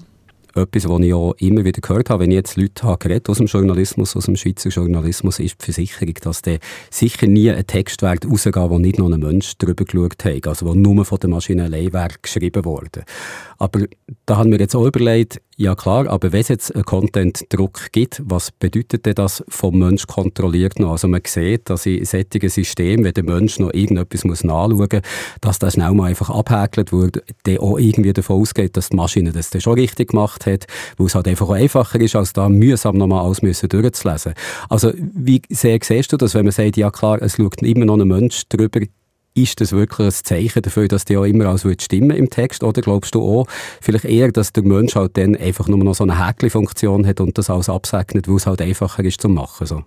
[0.56, 3.47] etwas, was ich auch immer wieder gehört habe, wenn ich jetzt Leute habe aus dem
[3.47, 8.56] Journalismus, aus dem Schweizer Journalismus, ist die Versicherung, dass der sicher nie ein Textwerk rausgeht,
[8.56, 11.91] wo nicht noch ein Mensch drüber geschaut hat, also wo nur von der Maschine allein
[12.22, 13.03] geschrieben worden.
[13.58, 13.82] Aber
[14.26, 18.22] da haben wir jetzt auch überlegt, ja klar, aber wenn es jetzt einen Content-Druck gibt,
[18.26, 20.91] was bedeutet denn das vom Mensch kontrolliert noch?
[20.91, 25.01] Also man sieht, dass in solchen Systemen, wenn der Mensch noch irgendetwas muss nachschauen muss,
[25.39, 29.32] dass das schnell mal einfach abhäkelt wird, der auch irgendwie davon ausgeht, dass die Maschine
[29.32, 30.66] das dann schon richtig gemacht hat,
[30.97, 34.34] weil es halt einfach auch einfacher ist, als da mühsam nochmal alles müssen durchzulesen.
[34.70, 37.97] Also wie sehr siehst du das, wenn man sagt, ja klar, es schaut immer noch
[37.97, 38.82] ein Mensch drüber,
[39.36, 42.64] ist das wirklich ein Zeichen dafür, dass die auch immer alles stimmen im Text?
[42.64, 43.48] Oder glaubst du auch
[43.82, 47.38] vielleicht eher, dass der Mensch halt dann einfach nur noch so eine Häkchen-Funktion hat und
[47.38, 49.68] das alles absegnet, weil es halt einfacher ist zu machen?
[49.68, 49.84] So?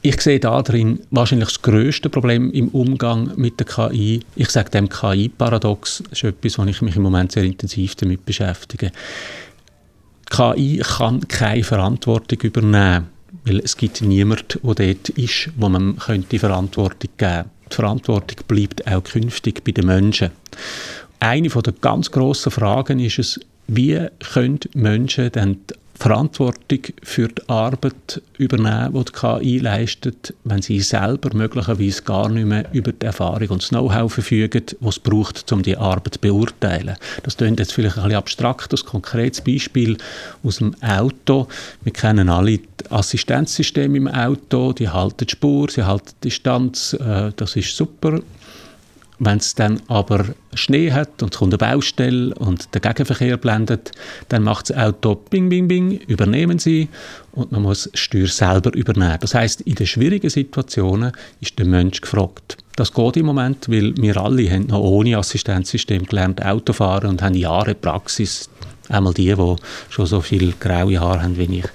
[0.00, 4.20] Ich sehe da drin wahrscheinlich das grösste Problem im Umgang mit der KI.
[4.34, 8.24] Ich sage dem KI-Paradox, das ist etwas, wo ich mich im Moment sehr intensiv damit
[8.24, 8.90] beschäftige.
[10.32, 13.08] Die KI kann keine Verantwortung übernehmen,
[13.44, 18.38] weil es gibt niemanden, der dort ist, wo man könnte Verantwortung geben könnte die Verantwortung
[18.46, 20.30] bleibt auch künftig bei den Menschen.
[21.20, 27.48] Eine der ganz grossen Fragen ist es, wie können Menschen denn die Verantwortung für die
[27.48, 33.06] Arbeit übernehmen, die die KI leistet, wenn sie selber möglicherweise gar nicht mehr über die
[33.06, 36.96] Erfahrung und das Know-how verfügen, was es braucht, um die Arbeit zu beurteilen.
[37.22, 39.96] Das klingt jetzt vielleicht ein bisschen abstrakt, ein konkretes Beispiel
[40.42, 41.46] aus dem Auto.
[41.84, 46.94] Wir kennen alle die Assistenzsysteme im Auto, die halten die Spur, sie halten die Distanz,
[46.94, 48.20] äh, das ist super.
[49.24, 53.92] Wenn es dann aber Schnee hat und es kommt eine Baustelle und der Gegenverkehr blendet,
[54.28, 56.88] dann macht das Auto bing, bing, bing, übernehmen sie
[57.30, 59.18] und man muss Steuer selber übernehmen.
[59.20, 62.56] Das heißt, in den schwierigen Situationen ist der Mensch gefragt.
[62.74, 67.34] Das geht im Moment, weil wir alle haben noch ohne Assistenzsystem gelernt Autofahren und haben
[67.34, 68.50] Jahre Praxis.
[68.88, 69.56] Einmal die, die
[69.88, 71.66] schon so viel graue Haare haben wie ich.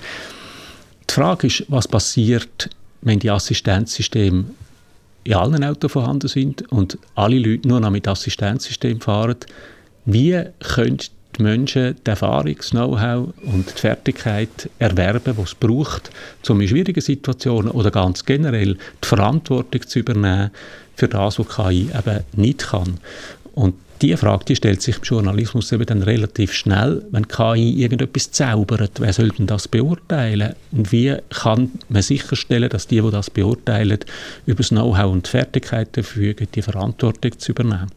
[1.10, 2.70] Die Frage ist, was passiert,
[3.04, 4.44] wenn die Assistenzsysteme
[5.28, 9.36] in allen Autos vorhanden sind und alle Leute nur noch mit Assistenzsystem fahren,
[10.06, 11.00] wie können
[11.38, 16.12] die Menschen die Erfahrung, das Know-how und die Fertigkeit erwerben, die es braucht,
[16.48, 20.52] um in schwierigen Situationen oder ganz generell die Verantwortung zu übernehmen
[20.96, 22.98] für das, was KI eben nicht kann.
[23.54, 28.32] Und diese Frage die stellt sich im Journalismus eben dann relativ schnell, wenn KI irgendetwas
[28.32, 30.54] zaubert, wer soll denn das beurteilen?
[30.72, 34.00] Und wie kann man sicherstellen, dass die, die das beurteilen,
[34.46, 37.92] über das Know-how und die Fertigkeiten verfügen, die Verantwortung zu übernehmen?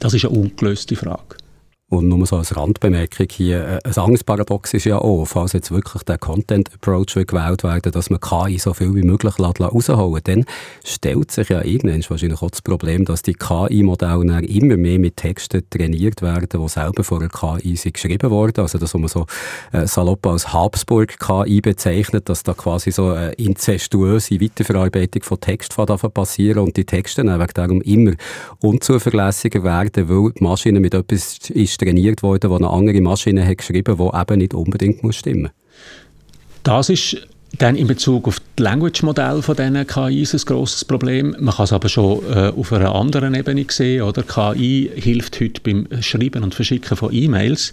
[0.00, 1.36] Das ist eine ungelöste Frage.
[1.90, 5.70] Und nur so als Randbemerkung hier, äh, ein anderes Paradox ist ja auch, falls jetzt
[5.70, 10.44] wirklich der Content-Approach gewählt werden, dass man KI so viel wie möglich rausholen dann
[10.84, 15.62] stellt sich ja irgendwann wahrscheinlich auch das Problem, dass die KI-Modelle immer mehr mit Texten
[15.70, 18.60] trainiert werden, die selber von einer KI sind geschrieben wurden.
[18.60, 19.24] Also das, was man so
[19.72, 26.58] äh, salopp als Habsburg-KI bezeichnet, dass da quasi so eine inzestuöse Weiterverarbeitung von Text passieren
[26.58, 28.12] und die Texte dann wegen darum immer
[28.60, 33.58] unzuverlässiger werden, weil die Maschine mit etwas ist trainiert worden, wo eine andere Maschine hat
[33.58, 35.50] geschrieben, die eben nicht unbedingt muss stimmen.
[36.62, 37.16] Das ist
[37.56, 41.34] dann in Bezug auf das Language-Modell von diesen KIs ein grosses Problem.
[41.38, 44.02] Man kann es aber schon äh, auf einer anderen Ebene sehen.
[44.02, 44.22] Oder?
[44.22, 47.72] KI hilft heute beim Schreiben und Verschicken von E-Mails.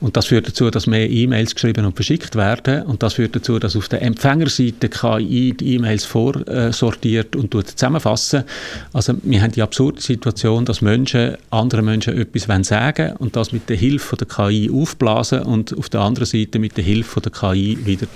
[0.00, 2.82] Und das führt dazu, dass mehr E-Mails geschrieben und verschickt werden.
[2.82, 8.44] Und das führt dazu, dass auf der Empfängerseite KI die E-Mails vorsortiert und zusammenfassen.
[8.92, 13.52] Also wir haben die absurde Situation, dass Menschen anderen Menschen etwas sagen wollen und das
[13.52, 17.32] mit der Hilfe der KI aufblasen und auf der anderen Seite mit der Hilfe der
[17.32, 18.06] KI wieder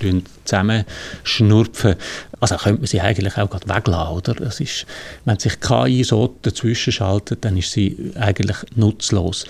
[0.45, 1.95] zusammenschnurpfen.
[2.39, 4.33] Also könnte man sie eigentlich auch gerade weglassen, oder?
[4.33, 4.87] Das ist,
[5.25, 9.45] wenn sich KI so dazwischen schaltet, dann ist sie eigentlich nutzlos.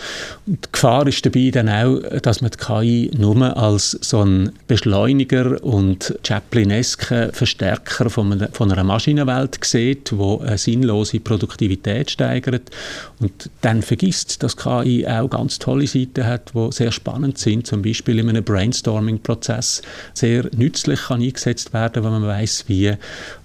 [0.46, 4.52] Und die Gefahr ist dabei dann auch, dass man die KI nur als so ein
[4.68, 12.70] Beschleuniger und Chaplinesque Verstärker von einer, von einer Maschinenwelt sieht, wo eine sinnlose Produktivität steigert.
[13.20, 17.82] Und dann vergisst, dass KI auch ganz tolle Seiten hat, die sehr spannend sind, zum
[17.82, 19.82] Beispiel in einem Brainstorming-Prozess.
[20.14, 22.94] Sehr nützlich kann eingesetzt werden, wenn man weiß, wie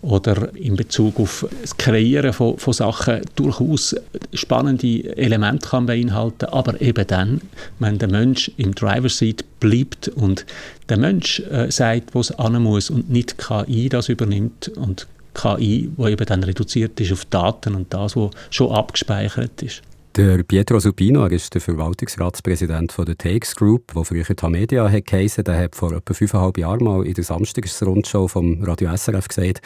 [0.03, 3.95] oder in Bezug auf das Kreieren von, von Sachen durchaus
[4.33, 7.41] spannende Elemente kann beinhalten, aber eben dann,
[7.79, 10.45] wenn der Mensch im Driver's Seat bleibt und
[10.89, 15.91] der Mensch äh, sagt, wo es an muss und nicht KI das übernimmt und KI,
[15.97, 19.83] wo eben dann reduziert ist auf Daten und das, was schon abgespeichert ist.
[20.17, 25.05] Der Pietro Supino, er ist der Verwaltungsratspräsident von der Takes Group, der früher Tamedia hat
[25.05, 29.61] geheissen, der hat vor etwa fünfeinhalb Jahren mal in der Samstagsrundshow vom Radio SRF gesagt,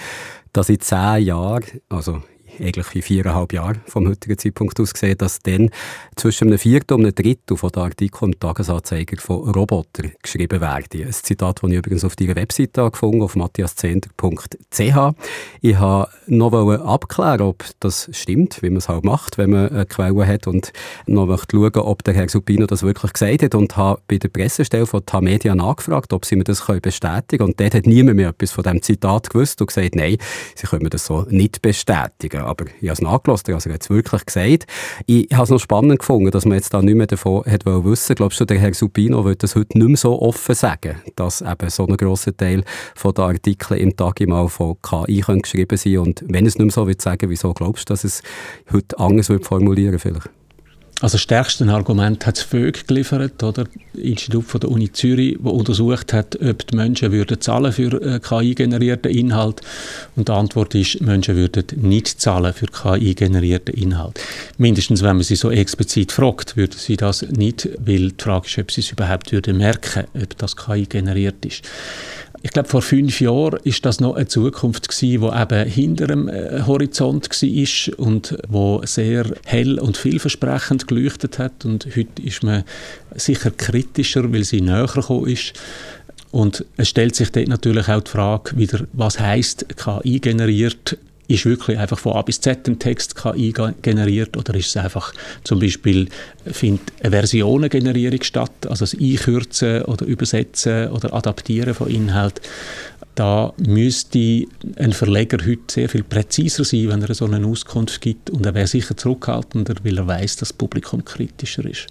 [0.52, 2.20] dass in zehn Jahren, also
[2.58, 5.70] eigentlich in viereinhalb Jahren vom heutigen Zeitpunkt aus gesehen, dass dann
[6.16, 11.04] zwischen einem Viertel und einem Drittel von den Artikeln im Tagesanzeiger von Robotern geschrieben werden.
[11.06, 15.14] Ein Zitat, das ich übrigens auf deiner Webseite gefunden auf matthiaszender.ch.
[15.60, 19.86] Ich habe noch abklären, ob das stimmt, wie man es halt macht, wenn man eine
[19.86, 20.72] Quelle hat und
[21.06, 24.28] noch möchte schauen, ob der Herr Supino das wirklich gesagt hat und habe bei der
[24.28, 28.28] Pressestelle von Tamedia nachgefragt, ob sie mir das bestätigen können und dort hat niemand mehr
[28.28, 30.16] etwas von diesem Zitat gewusst und gesagt, nein,
[30.54, 32.39] sie können das so nicht bestätigen.
[32.44, 34.66] Aber ich habe es nachgelassen, also er hat es wirklich gesagt.
[35.06, 38.14] Ich habe es noch spannend gefunden, dass man jetzt da nicht mehr davon hat wissen
[38.14, 41.70] Glaubst du, der Herr Supino wird das heute nicht mehr so offen sagen, dass eben
[41.70, 42.64] so ein grosser Teil
[42.94, 46.72] von den Artikeln im Tag im von KI geschrieben sein und wenn es nicht mehr
[46.72, 48.22] so wird sagen, wieso glaubst du, dass es
[48.72, 50.30] heute anders wird formulieren vielleicht?
[51.00, 53.64] Also das stärkste Argument hat das VÖG geliefert, oder?
[53.94, 58.20] Institut von der Uni Zürich, wo untersucht hat, ob die Menschen würden zahlen für äh,
[58.20, 59.62] KI-generierten Inhalt.
[60.14, 64.20] Und die Antwort ist, Menschen würden nicht zahlen für KI-generierten Inhalt.
[64.58, 68.58] Mindestens, wenn man sie so explizit fragt, würden sie das nicht, weil die Frage ist,
[68.58, 71.62] ob sie es überhaupt würden merken, ob das KI generiert ist.
[72.42, 76.62] Ich glaube, vor fünf Jahren ist das noch eine Zukunft wo eben hinter dem äh,
[76.66, 81.66] Horizont war und wo sehr hell und vielversprechend geleuchtet hat.
[81.66, 82.64] Und heute ist man
[83.14, 85.52] sicher kritischer, weil sie näher gekommen ist.
[86.30, 90.96] Und es stellt sich dort natürlich auch die Frage wieder, was heißt KI generiert
[91.30, 93.52] ist wirklich einfach von A bis Z ein Text KI
[93.82, 95.12] generiert oder ist es einfach
[95.44, 96.08] zum Beispiel,
[96.44, 102.40] findet eine Versionengenerierung statt, also das Einkürzen oder Übersetzen oder Adaptieren von Inhalt.
[103.14, 104.44] Da müsste
[104.76, 108.54] ein Verleger heute sehr viel präziser sein, wenn er so eine Auskunft gibt und er
[108.54, 111.86] wäre sicher zurückhaltender, weil er weiß, dass das Publikum kritischer ist.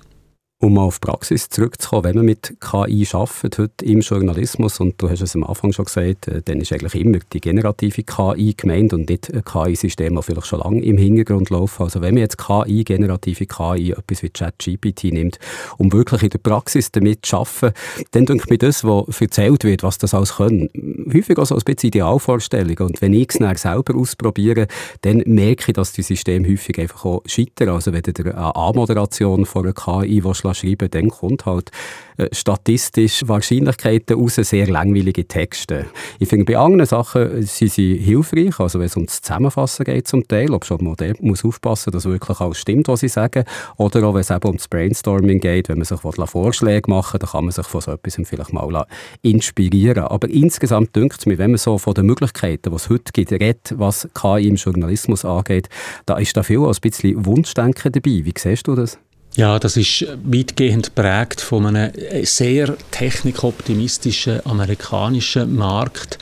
[0.62, 5.10] Um mal auf Praxis zurückzukommen, wenn man mit KI arbeitet, heute im Journalismus, und du
[5.10, 8.92] hast es am Anfang schon gesagt, äh, dann ist eigentlich immer die generative KI gemeint
[8.92, 11.80] und nicht ein KI-System, das vielleicht schon lange im Hintergrund läuft.
[11.80, 15.40] Also wenn man jetzt KI, generative KI, etwas wie ChatGPT nimmt,
[15.78, 17.74] um wirklich in der Praxis damit zu arbeiten,
[18.12, 20.68] dann denke ich das, was erzählt wird, was das alles können,
[21.14, 22.80] häufig auch so ein bisschen Idealvorstellung.
[22.80, 24.68] Und wenn ich es dann selber ausprobiere,
[25.04, 27.70] dann merke ich, dass die Systeme häufig einfach auch scheitern.
[27.70, 30.22] Also wenn du eine A-Moderation von einer KI
[30.54, 31.72] schreiben dann kommt halt
[32.18, 35.86] äh, statistisch Wahrscheinlichkeiten raus, sehr langweilige Texte.
[36.20, 40.08] Ich finde, bei anderen Sachen sind sie hilfreich, also wenn es um das Zusammenfassen geht
[40.08, 43.46] zum Teil, ob schon mal der muss aufpassen, dass wirklich alles stimmt, was sie sagen,
[43.78, 47.30] oder auch wenn es eben um das Brainstorming geht, wenn man sich Vorschläge machen dann
[47.30, 48.86] kann man sich von so etwas vielleicht mal
[49.22, 50.04] inspirieren.
[50.04, 53.32] Aber insgesamt dünkt es mir, wenn man so von den Möglichkeiten, die es heute gibt,
[53.32, 55.70] redet, was KI im Journalismus angeht,
[56.06, 58.22] da ist da viel ein bisschen Wunschdenken dabei.
[58.24, 59.00] Wie siehst du das?
[59.36, 61.92] Ja, das ist weitgehend prägt von einem
[62.24, 66.18] sehr technikoptimistischen amerikanischen Markt,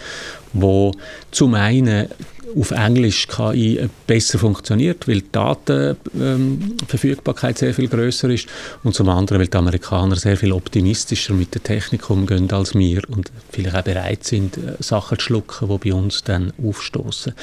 [0.54, 0.92] wo
[1.32, 2.08] zum einen
[2.56, 8.48] auf Englisch KI besser funktioniert, weil die Datenverfügbarkeit ähm, sehr viel größer ist
[8.84, 13.02] und zum anderen, weil die Amerikaner sehr viel optimistischer mit der Technik umgehen als wir
[13.10, 17.34] und vielleicht auch bereit sind, äh, Sachen zu schlucken, die bei uns dann aufstoßen.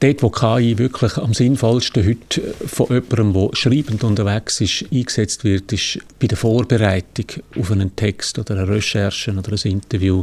[0.00, 5.72] Dort, wo KI wirklich am sinnvollsten heute von jemandem, der schreibend unterwegs ist, eingesetzt wird,
[5.72, 7.26] ist bei der Vorbereitung
[7.58, 10.22] auf einen Text oder eine Recherche oder ein Interview.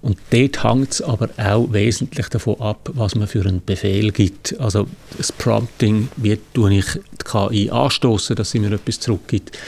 [0.00, 4.58] Und dort hängt es aber auch wesentlich davon ab, was man für einen Befehl gibt.
[4.60, 4.86] Also
[5.16, 9.58] das Prompting, wie tue ich die KI anstoßen, dass sie mir etwas zurückgibt,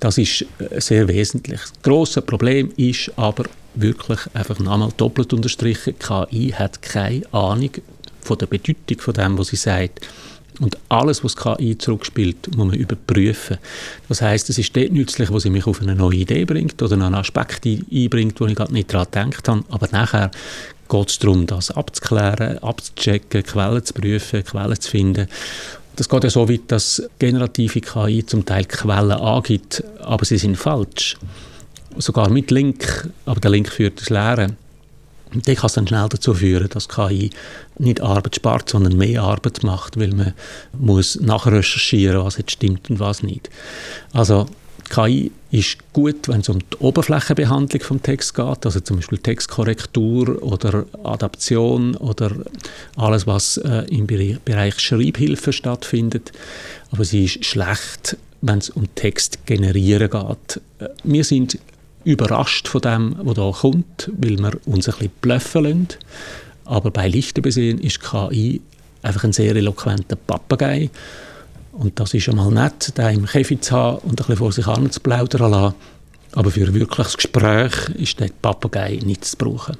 [0.00, 1.60] das ist äh, sehr wesentlich.
[1.60, 7.70] Das grosse Problem ist aber wirklich einfach nochmal doppelt unterstrichen, KI hat keine Ahnung
[8.22, 10.06] von der Bedeutung von dem, was sie sagt.
[10.58, 13.58] Und alles, was KI zurückspielt, muss man überprüfen.
[14.08, 16.94] Das heißt, es ist dort nützlich, wo sie mich auf eine neue Idee bringt oder
[16.94, 19.64] einen Aspekt einbringt, wo ich gerade nicht daran gedacht habe.
[19.68, 20.30] Aber nachher
[20.88, 25.28] geht es darum, das abzuklären, abzuchecken, Quellen zu prüfen, Quellen zu finden.
[25.96, 30.56] Das geht ja so weit, dass generative KI zum Teil Quellen angibt, aber sie sind
[30.56, 31.16] falsch.
[31.98, 34.56] Sogar mit Link, aber der Link führt ins Leere.
[35.34, 37.30] Und das kann dann schnell dazu führen, dass KI
[37.78, 40.34] nicht Arbeit spart, sondern mehr Arbeit macht, weil man
[40.72, 43.50] muss nachrecherchieren, was jetzt stimmt und was nicht.
[44.12, 44.46] Also
[44.88, 50.42] KI ist gut, wenn es um die Oberflächenbehandlung vom Text geht, also zum Beispiel Textkorrektur
[50.42, 52.32] oder Adaption oder
[52.96, 56.32] alles, was äh, im Bereich Schreibhilfe stattfindet.
[56.92, 60.60] Aber sie ist schlecht, wenn es um Text generieren geht.
[60.78, 61.58] Äh, wir sind
[62.06, 65.88] überrascht von dem, was da kommt, weil wir uns ein bisschen bluffen lassen.
[66.64, 68.60] Aber bei Lichten besehen ist KI
[69.02, 70.90] einfach ein sehr eloquenter Papagei.
[71.72, 74.66] Und das ist einmal nett, den im Käfig zu haben und ein bisschen vor sich
[74.66, 75.74] hin zu plaudern lassen.
[76.32, 79.76] Aber für ein wirkliches Gespräch ist der Papagei nicht zu brauchen.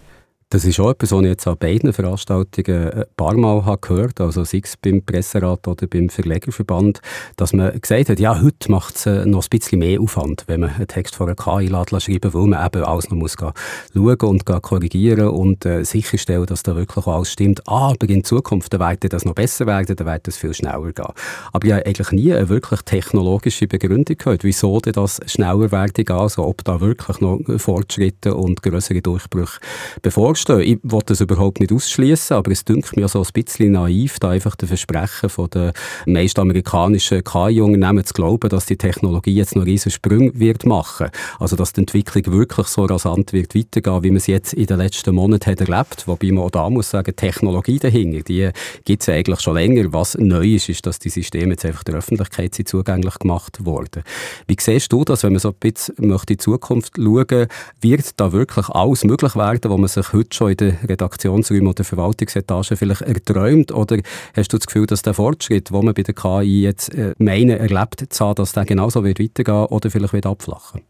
[0.49, 4.21] Das ist auch etwas, was ich jetzt an beiden Veranstaltungen ein paar Mal habe gehört
[4.21, 7.01] also sei es beim Presserat oder beim Verlegerverband,
[7.35, 10.61] dass man gesagt hat, ja, heute macht es äh, noch ein bisschen mehr Aufwand, wenn
[10.61, 14.45] man einen Text von einer KI schreiben weil man eben alles noch muss schauen und
[14.63, 17.67] korrigieren und äh, sicherstellen, dass da wirklich alles stimmt.
[17.67, 21.07] Aber in Zukunft wird das noch besser werden, dann wird das viel schneller gehen.
[21.53, 26.11] Aber ich habe eigentlich nie eine wirklich technologische Begründung gehört, wieso das schneller werden geht,
[26.13, 29.59] also ob da wirklich noch Fortschritte und größere Durchbrüche
[30.03, 30.61] bevor vorstehen.
[30.61, 34.31] Ich will das überhaupt nicht ausschließen, aber es dünkt mir so ein bisschen naiv, da
[34.31, 35.73] einfach das Versprechen von den
[36.07, 41.09] meisten amerikanischen KI-Unternehmen zu glauben, dass die Technologie jetzt noch riesen Sprünge wird machen.
[41.39, 44.79] Also, dass die Entwicklung wirklich so rasant wird weitergehen, wie man es jetzt in den
[44.79, 46.07] letzten Monaten hat erlebt.
[46.07, 48.51] Wobei man auch da muss sagen, Technologie dahinter, die
[48.85, 49.93] gibt es eigentlich schon länger.
[49.93, 54.03] Was neu ist, ist, dass die Systeme jetzt einfach der Öffentlichkeit sind zugänglich gemacht wurden.
[54.47, 57.47] Wie siehst du das, wenn man so ein bisschen in die Zukunft schauen,
[57.81, 61.69] wird da wirklich alles möglich werden, wo man sich heute heute schon in den Redaktionsräumen
[61.69, 63.73] oder Verwaltungsetage vielleicht erträumt?
[63.73, 63.99] Oder
[64.35, 67.59] hast du das Gefühl, dass der Fortschritt, den man bei der KI jetzt äh, meinen,
[67.59, 70.83] erlebt zu haben, dass der genauso wird weitergehen oder vielleicht wird abflachen?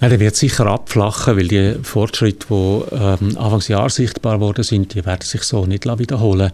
[0.00, 5.04] Nein, der wird sicher abflachen, weil die Fortschritte, die ähm, Anfangsjahr sichtbar worden sind, die
[5.04, 6.50] werden sich so nicht wiederholen.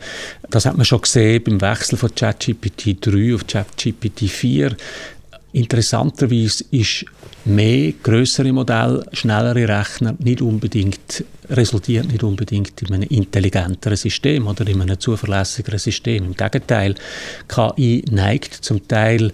[0.50, 4.76] Das hat man schon gesehen beim Wechsel von ChatGPT 3 auf ChatGPT 4.
[5.56, 7.06] Interessanterweise ist
[7.46, 14.66] mehr größere Modelle, schnellere Rechner nicht unbedingt resultiert nicht unbedingt in einem intelligenteren System oder
[14.66, 16.24] in einem zuverlässigeren System.
[16.24, 16.94] Im Gegenteil,
[17.48, 19.32] KI neigt zum Teil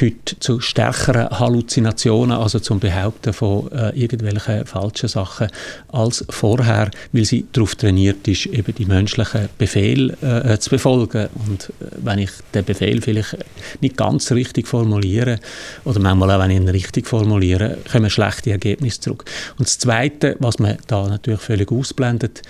[0.00, 5.48] heute zu stärkeren Halluzinationen, also zum Behaupten von äh, irgendwelchen falschen Sachen
[5.88, 11.28] als vorher, weil sie darauf trainiert ist, eben die menschlichen Befehle äh, zu befolgen.
[11.46, 13.36] Und äh, wenn ich den Befehl vielleicht
[13.80, 15.38] nicht ganz richtig formuliere
[15.84, 19.24] oder manchmal auch, wenn ich ihn richtig formuliere, kommen schlechte Ergebnisse zurück.
[19.58, 22.42] Und das Zweite, was man da natürlich völlig ausblendet,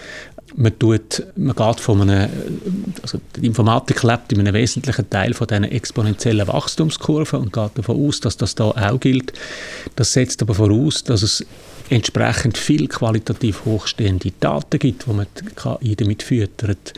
[0.57, 2.31] man, tut, man geht von einem,
[3.03, 8.07] also die Informatik lebt in einem wesentlichen Teil von diesen exponentiellen Wachstumskurven und geht davon
[8.07, 9.33] aus, dass das da auch gilt.
[9.97, 11.45] Das setzt aber voraus, dass es
[11.91, 16.95] entsprechend viel qualitativ hochstehende Daten gibt, die man KI damit füttert.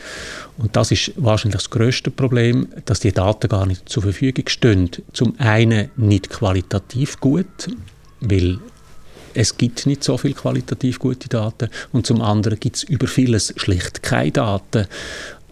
[0.57, 4.89] Und das ist wahrscheinlich das größte Problem, dass die Daten gar nicht zur Verfügung stehen.
[5.13, 7.69] Zum einen nicht qualitativ gut,
[8.21, 8.59] weil
[9.37, 13.53] es gibt nicht so viel qualitativ gute Daten und zum anderen gibt es über vieles
[13.55, 14.87] schlicht keine Daten.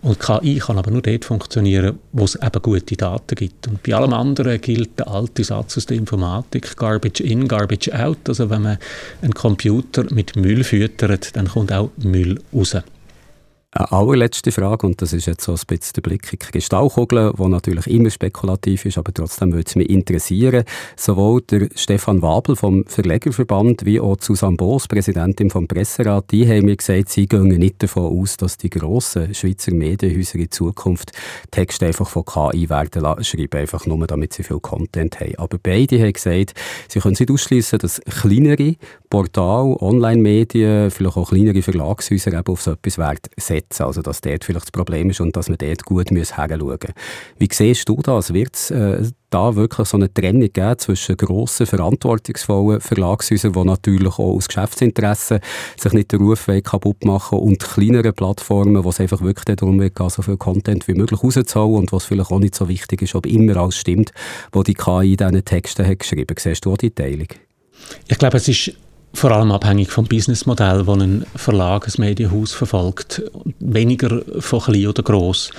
[0.02, 3.68] Und KI kann aber nur dort funktionieren, wo es eben gute Daten gibt.
[3.68, 8.18] Und bei allem anderen gilt der alte Satz aus der Informatik, Garbage in, Garbage out.
[8.28, 8.78] Also wenn man
[9.24, 12.78] einen Computer mit Müll füttert, dann kommt auch Müll raus.
[13.78, 17.34] Eine allerletzte Frage, und das ist jetzt so ein bisschen der Blick in die Kristallkugel,
[17.38, 20.64] die natürlich immer spekulativ ist, aber trotzdem würde es mich interessieren.
[20.96, 26.68] Sowohl der Stefan Wabel vom Verlegerverband wie auch Susanne Boos, Präsidentin vom Presserat, die haben
[26.68, 31.12] mir gesagt, sie gehen nicht davon aus, dass die grossen Schweizer Medienhäuser in Zukunft
[31.52, 35.36] Texte einfach von KI werden schreiben, einfach nur damit sie viel Content haben.
[35.36, 36.54] Aber beide haben gesagt,
[36.88, 38.76] sie können nicht ausschließen, dass kleinere
[39.10, 43.65] Portale, Online-Medien, vielleicht auch kleinere Verlagshäuser eben auf so etwas werden setzen.
[43.80, 46.80] Also, dass dort vielleicht das Problem ist und dass man dort gut hinschauen muss.
[47.38, 48.34] Wie siehst du das?
[48.34, 54.14] Wird es äh, da wirklich so eine Trennung geben zwischen grossen, verantwortungsvollen Verlagshäusern, die natürlich
[54.14, 55.40] auch aus Geschäftsinteressen
[55.78, 59.98] sich nicht den Ruf kaputt machen und kleineren Plattformen, wo es einfach wirklich darum geht,
[60.10, 63.26] so viel Content wie möglich rauszuholen und was vielleicht auch nicht so wichtig ist, ob
[63.26, 64.12] immer alles stimmt,
[64.52, 66.36] was die KI in diesen Texten hat geschrieben.
[66.40, 67.28] Siehst du auch die Teilung?
[68.08, 68.72] Ich glaube, es ist
[69.16, 73.22] vor allem abhängig vom Businessmodell, das ein Verlag, ein Medienhaus verfolgt.
[73.60, 75.50] Weniger von klein oder gross.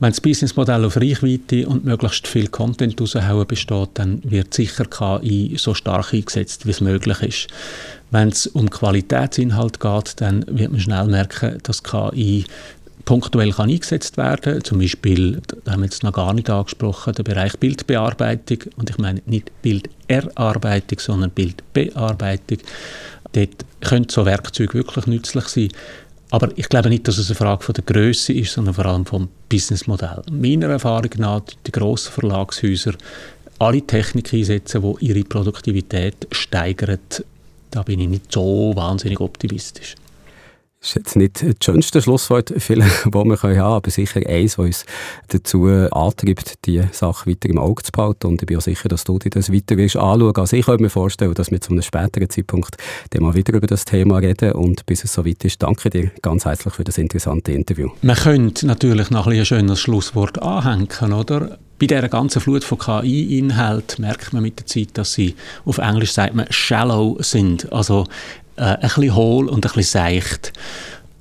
[0.00, 5.54] Wenn das Businessmodell auf Reichweite und möglichst viel Content raushauen besteht, dann wird sicher KI
[5.56, 7.46] so stark eingesetzt, wie es möglich ist.
[8.10, 12.44] Wenn es um Qualitätsinhalt geht, dann wird man schnell merken, dass KI
[13.04, 14.62] punktuell kann eingesetzt werden.
[14.64, 18.58] Zum Beispiel, da haben wir jetzt noch gar nicht angesprochen, der Bereich Bildbearbeitung.
[18.76, 22.58] Und ich meine nicht Bilderarbeitung, sondern Bildbearbeitung.
[23.32, 25.68] Dort können so Werkzeuge wirklich nützlich sein.
[26.30, 29.06] Aber ich glaube nicht, dass es eine Frage von der Größe ist, sondern vor allem
[29.06, 30.22] vom Businessmodell.
[30.30, 32.94] Meiner Erfahrung nach, die grossen Verlagshäuser
[33.58, 36.98] alle Technik einsetzen, die ihre Produktivität steigern.
[37.70, 39.94] Da bin ich nicht so wahnsinnig optimistisch.
[40.84, 44.66] Das ist jetzt nicht das schönste Schlusswort, vielleicht, das wir haben, aber sicher eins, was
[44.66, 44.86] uns
[45.28, 48.26] dazu antreibt, die Sache weiter im Auge zu behalten.
[48.26, 50.36] Und ich bin auch sicher, dass du dir das weiter wirst anschauen.
[50.36, 52.76] Also ich könnte mir vorstellen, dass wir zu einem späteren Zeitpunkt
[53.18, 54.52] mal wieder über das Thema reden.
[54.52, 57.88] Und bis es soweit ist, danke dir ganz herzlich für das interessante Interview.
[58.02, 61.58] Man könnte natürlich noch ein, ein schönes Schlusswort anhängen, oder?
[61.80, 66.12] Bei dieser ganzen Flut von KI-Inhalten merkt man mit der Zeit, dass sie auf Englisch
[66.12, 67.72] sagt man shallow sind.
[67.72, 68.06] Also
[68.56, 70.52] äh, ein bisschen hohl und ein bisschen seicht.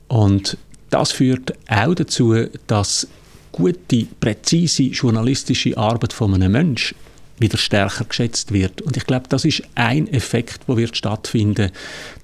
[0.07, 0.57] Und
[0.89, 2.36] das führt auch dazu,
[2.67, 3.07] dass
[3.51, 6.95] gute, präzise journalistische Arbeit von einem Menschen
[7.43, 8.81] wieder stärker geschätzt wird.
[8.81, 11.69] Und ich glaube, das ist ein Effekt, der wird stattfinden,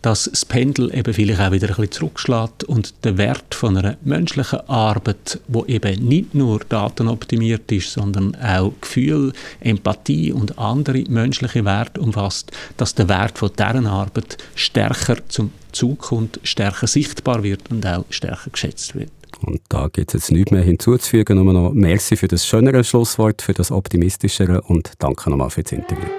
[0.01, 3.97] dass das Pendel eben vielleicht auch wieder ein bisschen zurückschlägt und der Wert von einer
[4.03, 11.65] menschlichen Arbeit, wo eben nicht nur datenoptimiert ist, sondern auch Gefühl, Empathie und andere menschliche
[11.65, 17.69] Werte umfasst, dass der Wert von deren Arbeit stärker zum Zug kommt, stärker sichtbar wird
[17.69, 19.18] und auch stärker geschätzt wird.
[19.45, 23.41] Und da gibt es jetzt nichts mehr hinzuzufügen, nur noch Merci für das schönere Schlusswort,
[23.41, 26.09] für das optimistischere und danke nochmal für das Interview.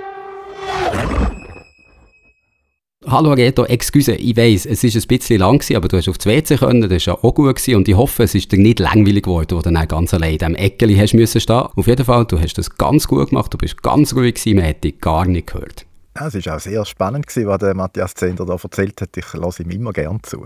[3.07, 6.19] Hallo Reto, excuse, ich weiss, es war ein bisschen lang, gewesen, aber du hast auf
[6.19, 8.59] das WC können, das war ja auch gut gewesen, und ich hoffe, es ist dir
[8.59, 11.63] nicht langweilig geworden, wo du dann ganz allein in diesem Eckeli hast müssen stehen.
[11.75, 14.67] Auf jeden Fall, du hast das ganz gut gemacht, du bist ganz ruhig gewesen, man
[14.67, 15.87] hätte dich gar nicht gehört.
[16.21, 19.17] Ja, es war auch sehr spannend, gewesen, was der Matthias Zender da erzählt hat.
[19.17, 20.45] Ich lasse ihm immer gerne zu.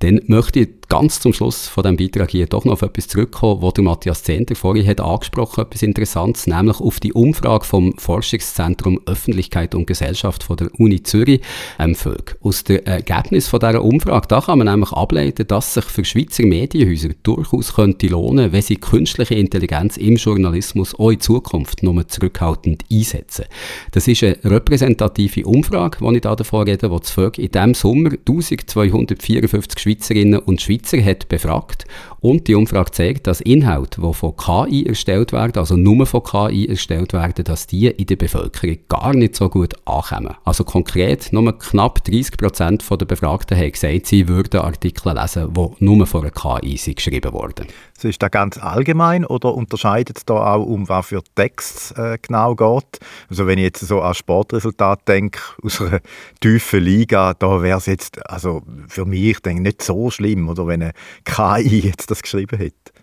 [0.00, 3.62] Dann möchte ich ganz zum Schluss von diesem Beitrag hier doch noch auf etwas zurückkommen,
[3.62, 9.00] was der Matthias Zender vorhin hat angesprochen etwas Interessantes, nämlich auf die Umfrage vom Forschungszentrum
[9.06, 11.40] Öffentlichkeit und Gesellschaft von der Uni Zürich
[11.78, 12.22] empfohlen.
[12.42, 16.44] Aus dem Ergebnis von dieser Umfrage, da kann man nämlich ableiten, dass sich für Schweizer
[16.44, 22.84] Medienhäuser durchaus könnte lohnen, wenn sie künstliche Intelligenz im Journalismus auch in Zukunft nur zurückhaltend
[22.92, 23.46] einsetzen.
[23.92, 27.74] Das ist eine repräsentative repräsentative Umfrage, die ich da davon rede, die ZVÖG in diesem
[27.74, 31.86] Sommer 1254 Schweizerinnen und Schweizer hat befragt.
[32.20, 36.66] Und die Umfrage zeigt, dass Inhalte, die von KI erstellt werden, also nur von KI
[36.66, 40.34] erstellt werden, dass die in der Bevölkerung gar nicht so gut ankommen.
[40.44, 45.84] Also konkret, nur knapp 30 Prozent der Befragten haben gesagt, sie würden Artikel lesen, die
[45.84, 47.66] nur von einer KI geschrieben wurden.
[47.98, 52.18] So ist das ganz allgemein oder unterscheidet es da auch, um was für Text äh,
[52.20, 53.00] genau geht?
[53.30, 56.00] Also wenn ich jetzt so an Sportresultat denke, aus einer
[56.40, 60.82] tiefen Liga, da wäre es jetzt also für mich denke, nicht so schlimm, oder wenn
[60.82, 60.92] eine
[61.24, 62.95] KI jetzt das geschrieben hätte.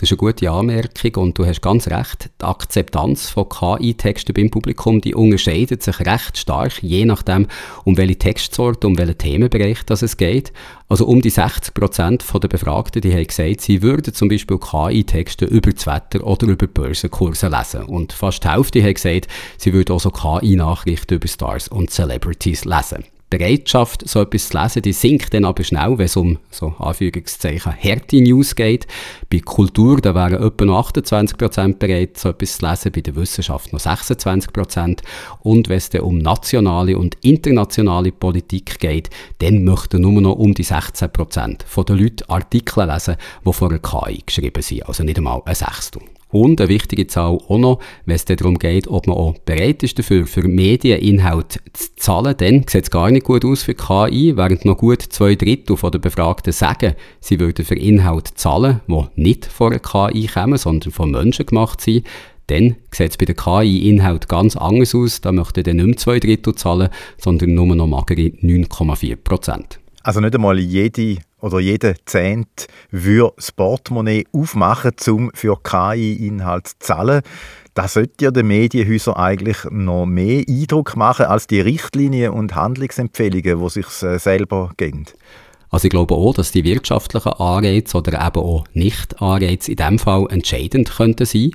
[0.00, 2.30] Das ist eine gute Anmerkung und du hast ganz recht.
[2.40, 7.48] Die Akzeptanz von KI-Texten beim Publikum, die unterscheidet sich recht stark, je nachdem,
[7.84, 10.54] um welche Textsorte, um welchen Themenbereich das es geht.
[10.88, 15.44] Also um die 60 Prozent der Befragten, die haben gesagt, sie würden zum Beispiel KI-Texte
[15.44, 17.82] über das Wetter oder über Börsenkurse lesen.
[17.82, 19.28] Und fast die Hälfte haben gesagt,
[19.58, 23.04] sie würden auch so KI-Nachrichten über Stars und Celebrities lesen.
[23.30, 27.72] Bereitschaft, so etwas zu lesen, die sinkt dann aber schnell, wenn es um, so Anführungszeichen,
[27.72, 28.88] harte News geht.
[29.30, 33.72] Bei Kultur, da wären etwa noch 28% bereit, so etwas zu lesen, bei der Wissenschaft
[33.72, 34.98] noch 26%.
[35.40, 40.52] Und wenn es dann um nationale und internationale Politik geht, dann möchten nur noch um
[40.52, 43.16] die 16% der Leute Artikel lesen,
[43.46, 46.02] die von einer KI geschrieben sind, also nicht einmal ein Sechstel.
[46.30, 49.98] Und eine wichtige Zahl auch noch, wenn es darum geht, ob man auch bereit ist
[49.98, 54.64] dafür, für Medieninhalt zu zahlen, dann sieht es gar nicht gut aus für KI, während
[54.64, 59.72] noch gut zwei Drittel der Befragten sagen, sie würden für Inhalt zahlen, die nicht von
[59.72, 62.04] einer KI kommen, sondern von Menschen gemacht sind.
[62.46, 65.20] Dann sieht es bei der KI-Inhalt ganz anders aus.
[65.20, 69.78] Da möchten dann nicht mehr zwei Drittel zahlen, sondern nur noch magere 9,4 Prozent.
[70.02, 76.78] Also nicht einmal jede oder jeder Zehnt würde das Portemonnaie aufmachen, um für KI-Inhalt zu
[76.78, 77.22] zahlen.
[77.74, 83.62] Das sollte ja den Medienhäusern eigentlich noch mehr Eindruck machen als die Richtlinien und Handlungsempfehlungen,
[83.62, 85.04] die sich äh, selber geben.
[85.70, 90.26] Also ich glaube auch, dass die wirtschaftlichen Anreize oder eben auch Nicht-Anreize in diesem Fall
[90.30, 91.52] entscheidend könnten sein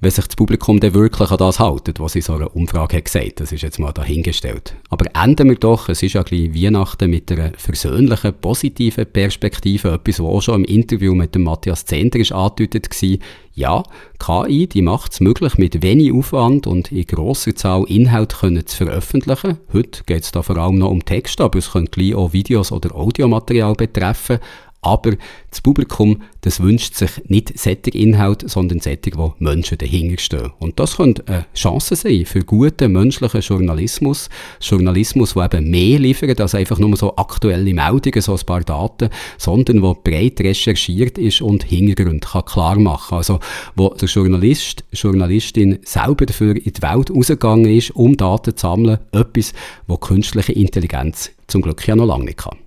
[0.00, 3.06] wenn sich das Publikum dann wirklich an das hält, was in so einer Umfrage hat
[3.06, 3.40] gesagt.
[3.40, 4.76] Das ist jetzt mal dahingestellt.
[4.90, 10.20] Aber enden wir doch, es ist ja gleich Weihnachten mit einer versöhnlichen, positiven Perspektive, etwas,
[10.20, 13.18] was auch schon im Interview mit dem Matthias Zender angedeutet war.
[13.58, 13.82] Ja,
[14.20, 18.84] KI, die macht es möglich, mit wenig Aufwand und in grosser Zahl Inhalt können zu
[18.84, 19.58] veröffentlichen.
[19.72, 22.70] Heute geht es da vor allem noch um Texte, aber es könnte gleich auch Videos
[22.70, 24.38] oder Audiomaterial betreffen.
[24.80, 25.16] Aber
[25.50, 30.52] das Publikum, das wünscht sich nicht sättig Inhalt, sondern sättig, wo Menschen dahinter stehen.
[30.60, 34.28] Und das könnte eine Chance sein für guten menschlichen Journalismus.
[34.60, 39.10] Journalismus, der eben mehr liefert als einfach nur so aktuelle Meldungen, so ein paar Daten,
[39.36, 43.16] sondern wo breit recherchiert ist und Hintergrund kann klar machen.
[43.16, 43.40] Also,
[43.74, 48.98] wo der Journalist, Journalistin selber dafür in die Welt rausgegangen ist, um Daten zu sammeln.
[49.10, 49.54] Etwas,
[49.88, 52.58] wo künstliche Intelligenz zum Glück ja noch lange nicht kann.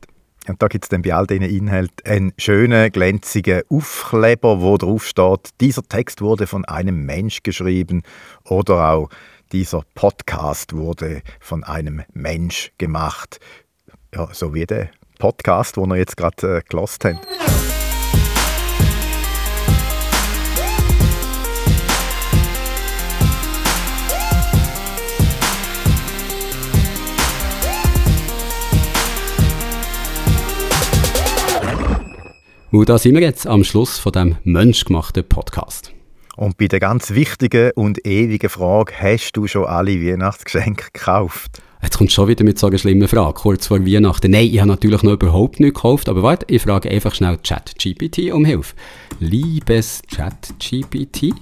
[0.52, 5.06] Und da gibt es dann bei all diesen Inhalten einen schönen, glänzigen Aufkleber, wo drauf
[5.06, 8.04] steht, dieser Text wurde von einem Mensch geschrieben
[8.44, 9.10] oder auch
[9.54, 13.40] dieser Podcast wurde von einem Mensch gemacht.
[14.14, 17.20] Ja, so wie der Podcast, den wir jetzt gerade äh, gelost haben.
[32.72, 35.92] Und da sind wir jetzt am Schluss von dem menschgemachten Podcast.
[36.38, 41.62] Und bei der ganz wichtigen und ewigen Frage, hast du schon alle Weihnachtsgeschenke gekauft?
[41.84, 44.32] Jetzt kommt schon wieder mit so einer schlimmen Frage, kurz vor Weihnachten.
[44.32, 48.32] Nein, ich habe natürlich noch überhaupt nichts gekauft, aber warte, ich frage einfach schnell ChatGPT
[48.32, 48.74] um Hilfe.
[49.20, 51.34] Liebes ChatGPT,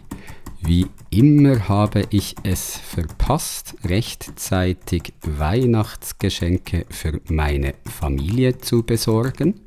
[0.61, 9.61] wie immer habe ich es verpasst, rechtzeitig Weihnachtsgeschenke für meine Familie zu besorgen.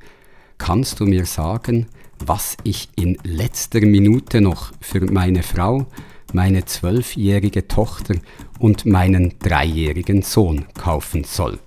[0.62, 1.88] Kannst du mir sagen,
[2.20, 5.86] was ich in letzter Minute noch für meine Frau,
[6.32, 8.14] meine zwölfjährige Tochter
[8.60, 11.58] und meinen dreijährigen Sohn kaufen soll?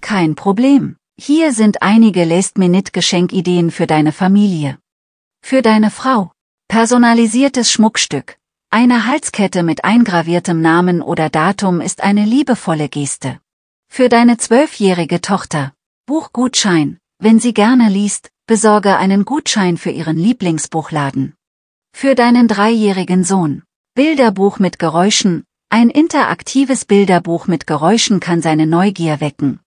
[0.00, 0.96] Kein Problem.
[1.20, 4.78] Hier sind einige Last-Minute-Geschenkideen für deine Familie.
[5.44, 6.32] Für deine Frau.
[6.68, 8.38] Personalisiertes Schmuckstück.
[8.70, 13.40] Eine Halskette mit eingraviertem Namen oder Datum ist eine liebevolle Geste.
[13.90, 15.74] Für deine zwölfjährige Tochter.
[16.06, 16.96] Buchgutschein.
[17.24, 21.34] Wenn sie gerne liest, besorge einen Gutschein für ihren Lieblingsbuchladen.
[21.94, 23.62] Für deinen dreijährigen Sohn.
[23.94, 25.44] Bilderbuch mit Geräuschen.
[25.70, 29.60] Ein interaktives Bilderbuch mit Geräuschen kann seine Neugier wecken.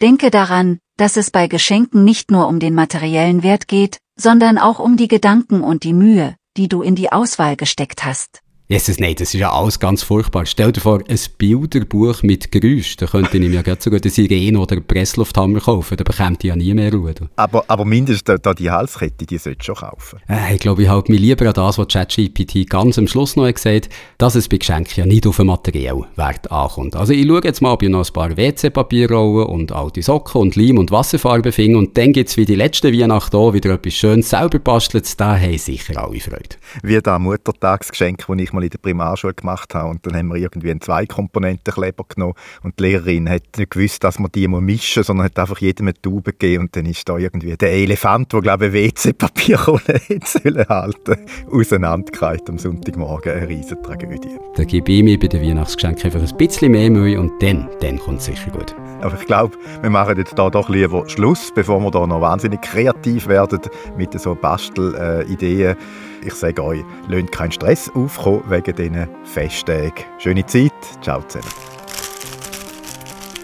[0.00, 4.78] Denke daran, dass es bei Geschenken nicht nur um den materiellen Wert geht, sondern auch
[4.78, 8.40] um die Gedanken und die Mühe, die du in die Auswahl gesteckt hast.
[8.72, 10.46] Jesus, nein, das ist ja alles ganz furchtbar.
[10.46, 12.94] Stell dir vor, ein Bilderbuch mit Geräusch.
[12.98, 15.96] Da könnte ich mir gerade sogar eine Sirene oder einen Presslufthammer kaufen.
[15.96, 17.12] Da bekommt ich ja nie mehr Ruhe.
[17.34, 20.20] Aber, aber mindestens da die Halskette, die solltest du schon kaufen.
[20.28, 23.52] Äh, ich glaube, ich halte mich lieber an das, was ChatGPT ganz am Schluss noch
[23.52, 23.88] gesagt hat,
[24.18, 26.94] dass es bei Geschenken ja nicht auf den materiellen Wert ankommt.
[26.94, 30.54] Also ich schaue jetzt mal, ob ich noch ein paar WC-Papierrollen und alte Socken und
[30.54, 33.94] Leim und Wasserfarbe finde und dann gibt es wie die letzte Weihnacht auch wieder etwas
[33.94, 35.18] Schönes selber bastelt.
[35.18, 36.54] Da haben sicher alle Freude.
[36.84, 39.88] Wie das Muttertagsgeschenk, das ich mal in der Primarschule gemacht habe.
[39.88, 44.18] Und dann haben wir irgendwie einen Zwei-Komponenten-Kleber genommen und die Lehrerin hat nicht gewusst, dass
[44.18, 47.16] man die mischen muss, sondern hat einfach jedem eine Tube gegeben und dann ist da
[47.16, 51.16] irgendwie der Elefant, der glaube ich WC-Papierrolle hätte halten
[51.50, 53.32] auseinandergefallen am Sonntagmorgen.
[53.32, 54.36] Eine riesige Tragödie.
[54.56, 57.98] Da gebe ich mir bei den Weihnachtsgeschenken einfach ein bisschen mehr Mühe und dann, dann
[57.98, 58.74] kommt es sicher gut.
[59.00, 62.60] Aber ich glaube, wir machen jetzt da doch lieber Schluss, bevor wir da noch wahnsinnig
[62.60, 63.60] kreativ werden
[63.96, 65.76] mit so Bastelideen.
[65.76, 65.76] Äh,
[66.22, 70.04] ich sage euch, lasst keinen Stress aufkommen wegen diesen Festtagen.
[70.18, 70.72] Schöne Zeit.
[71.02, 71.52] Ciao zusammen.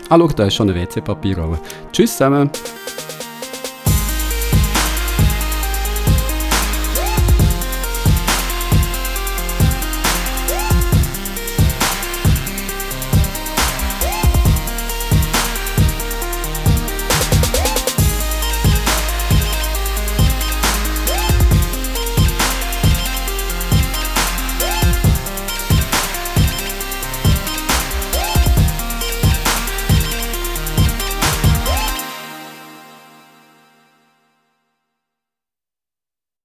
[0.08, 1.58] Ah, schau, da ist schon ein WC-Papierrolle.
[1.92, 2.50] Tschüss zusammen.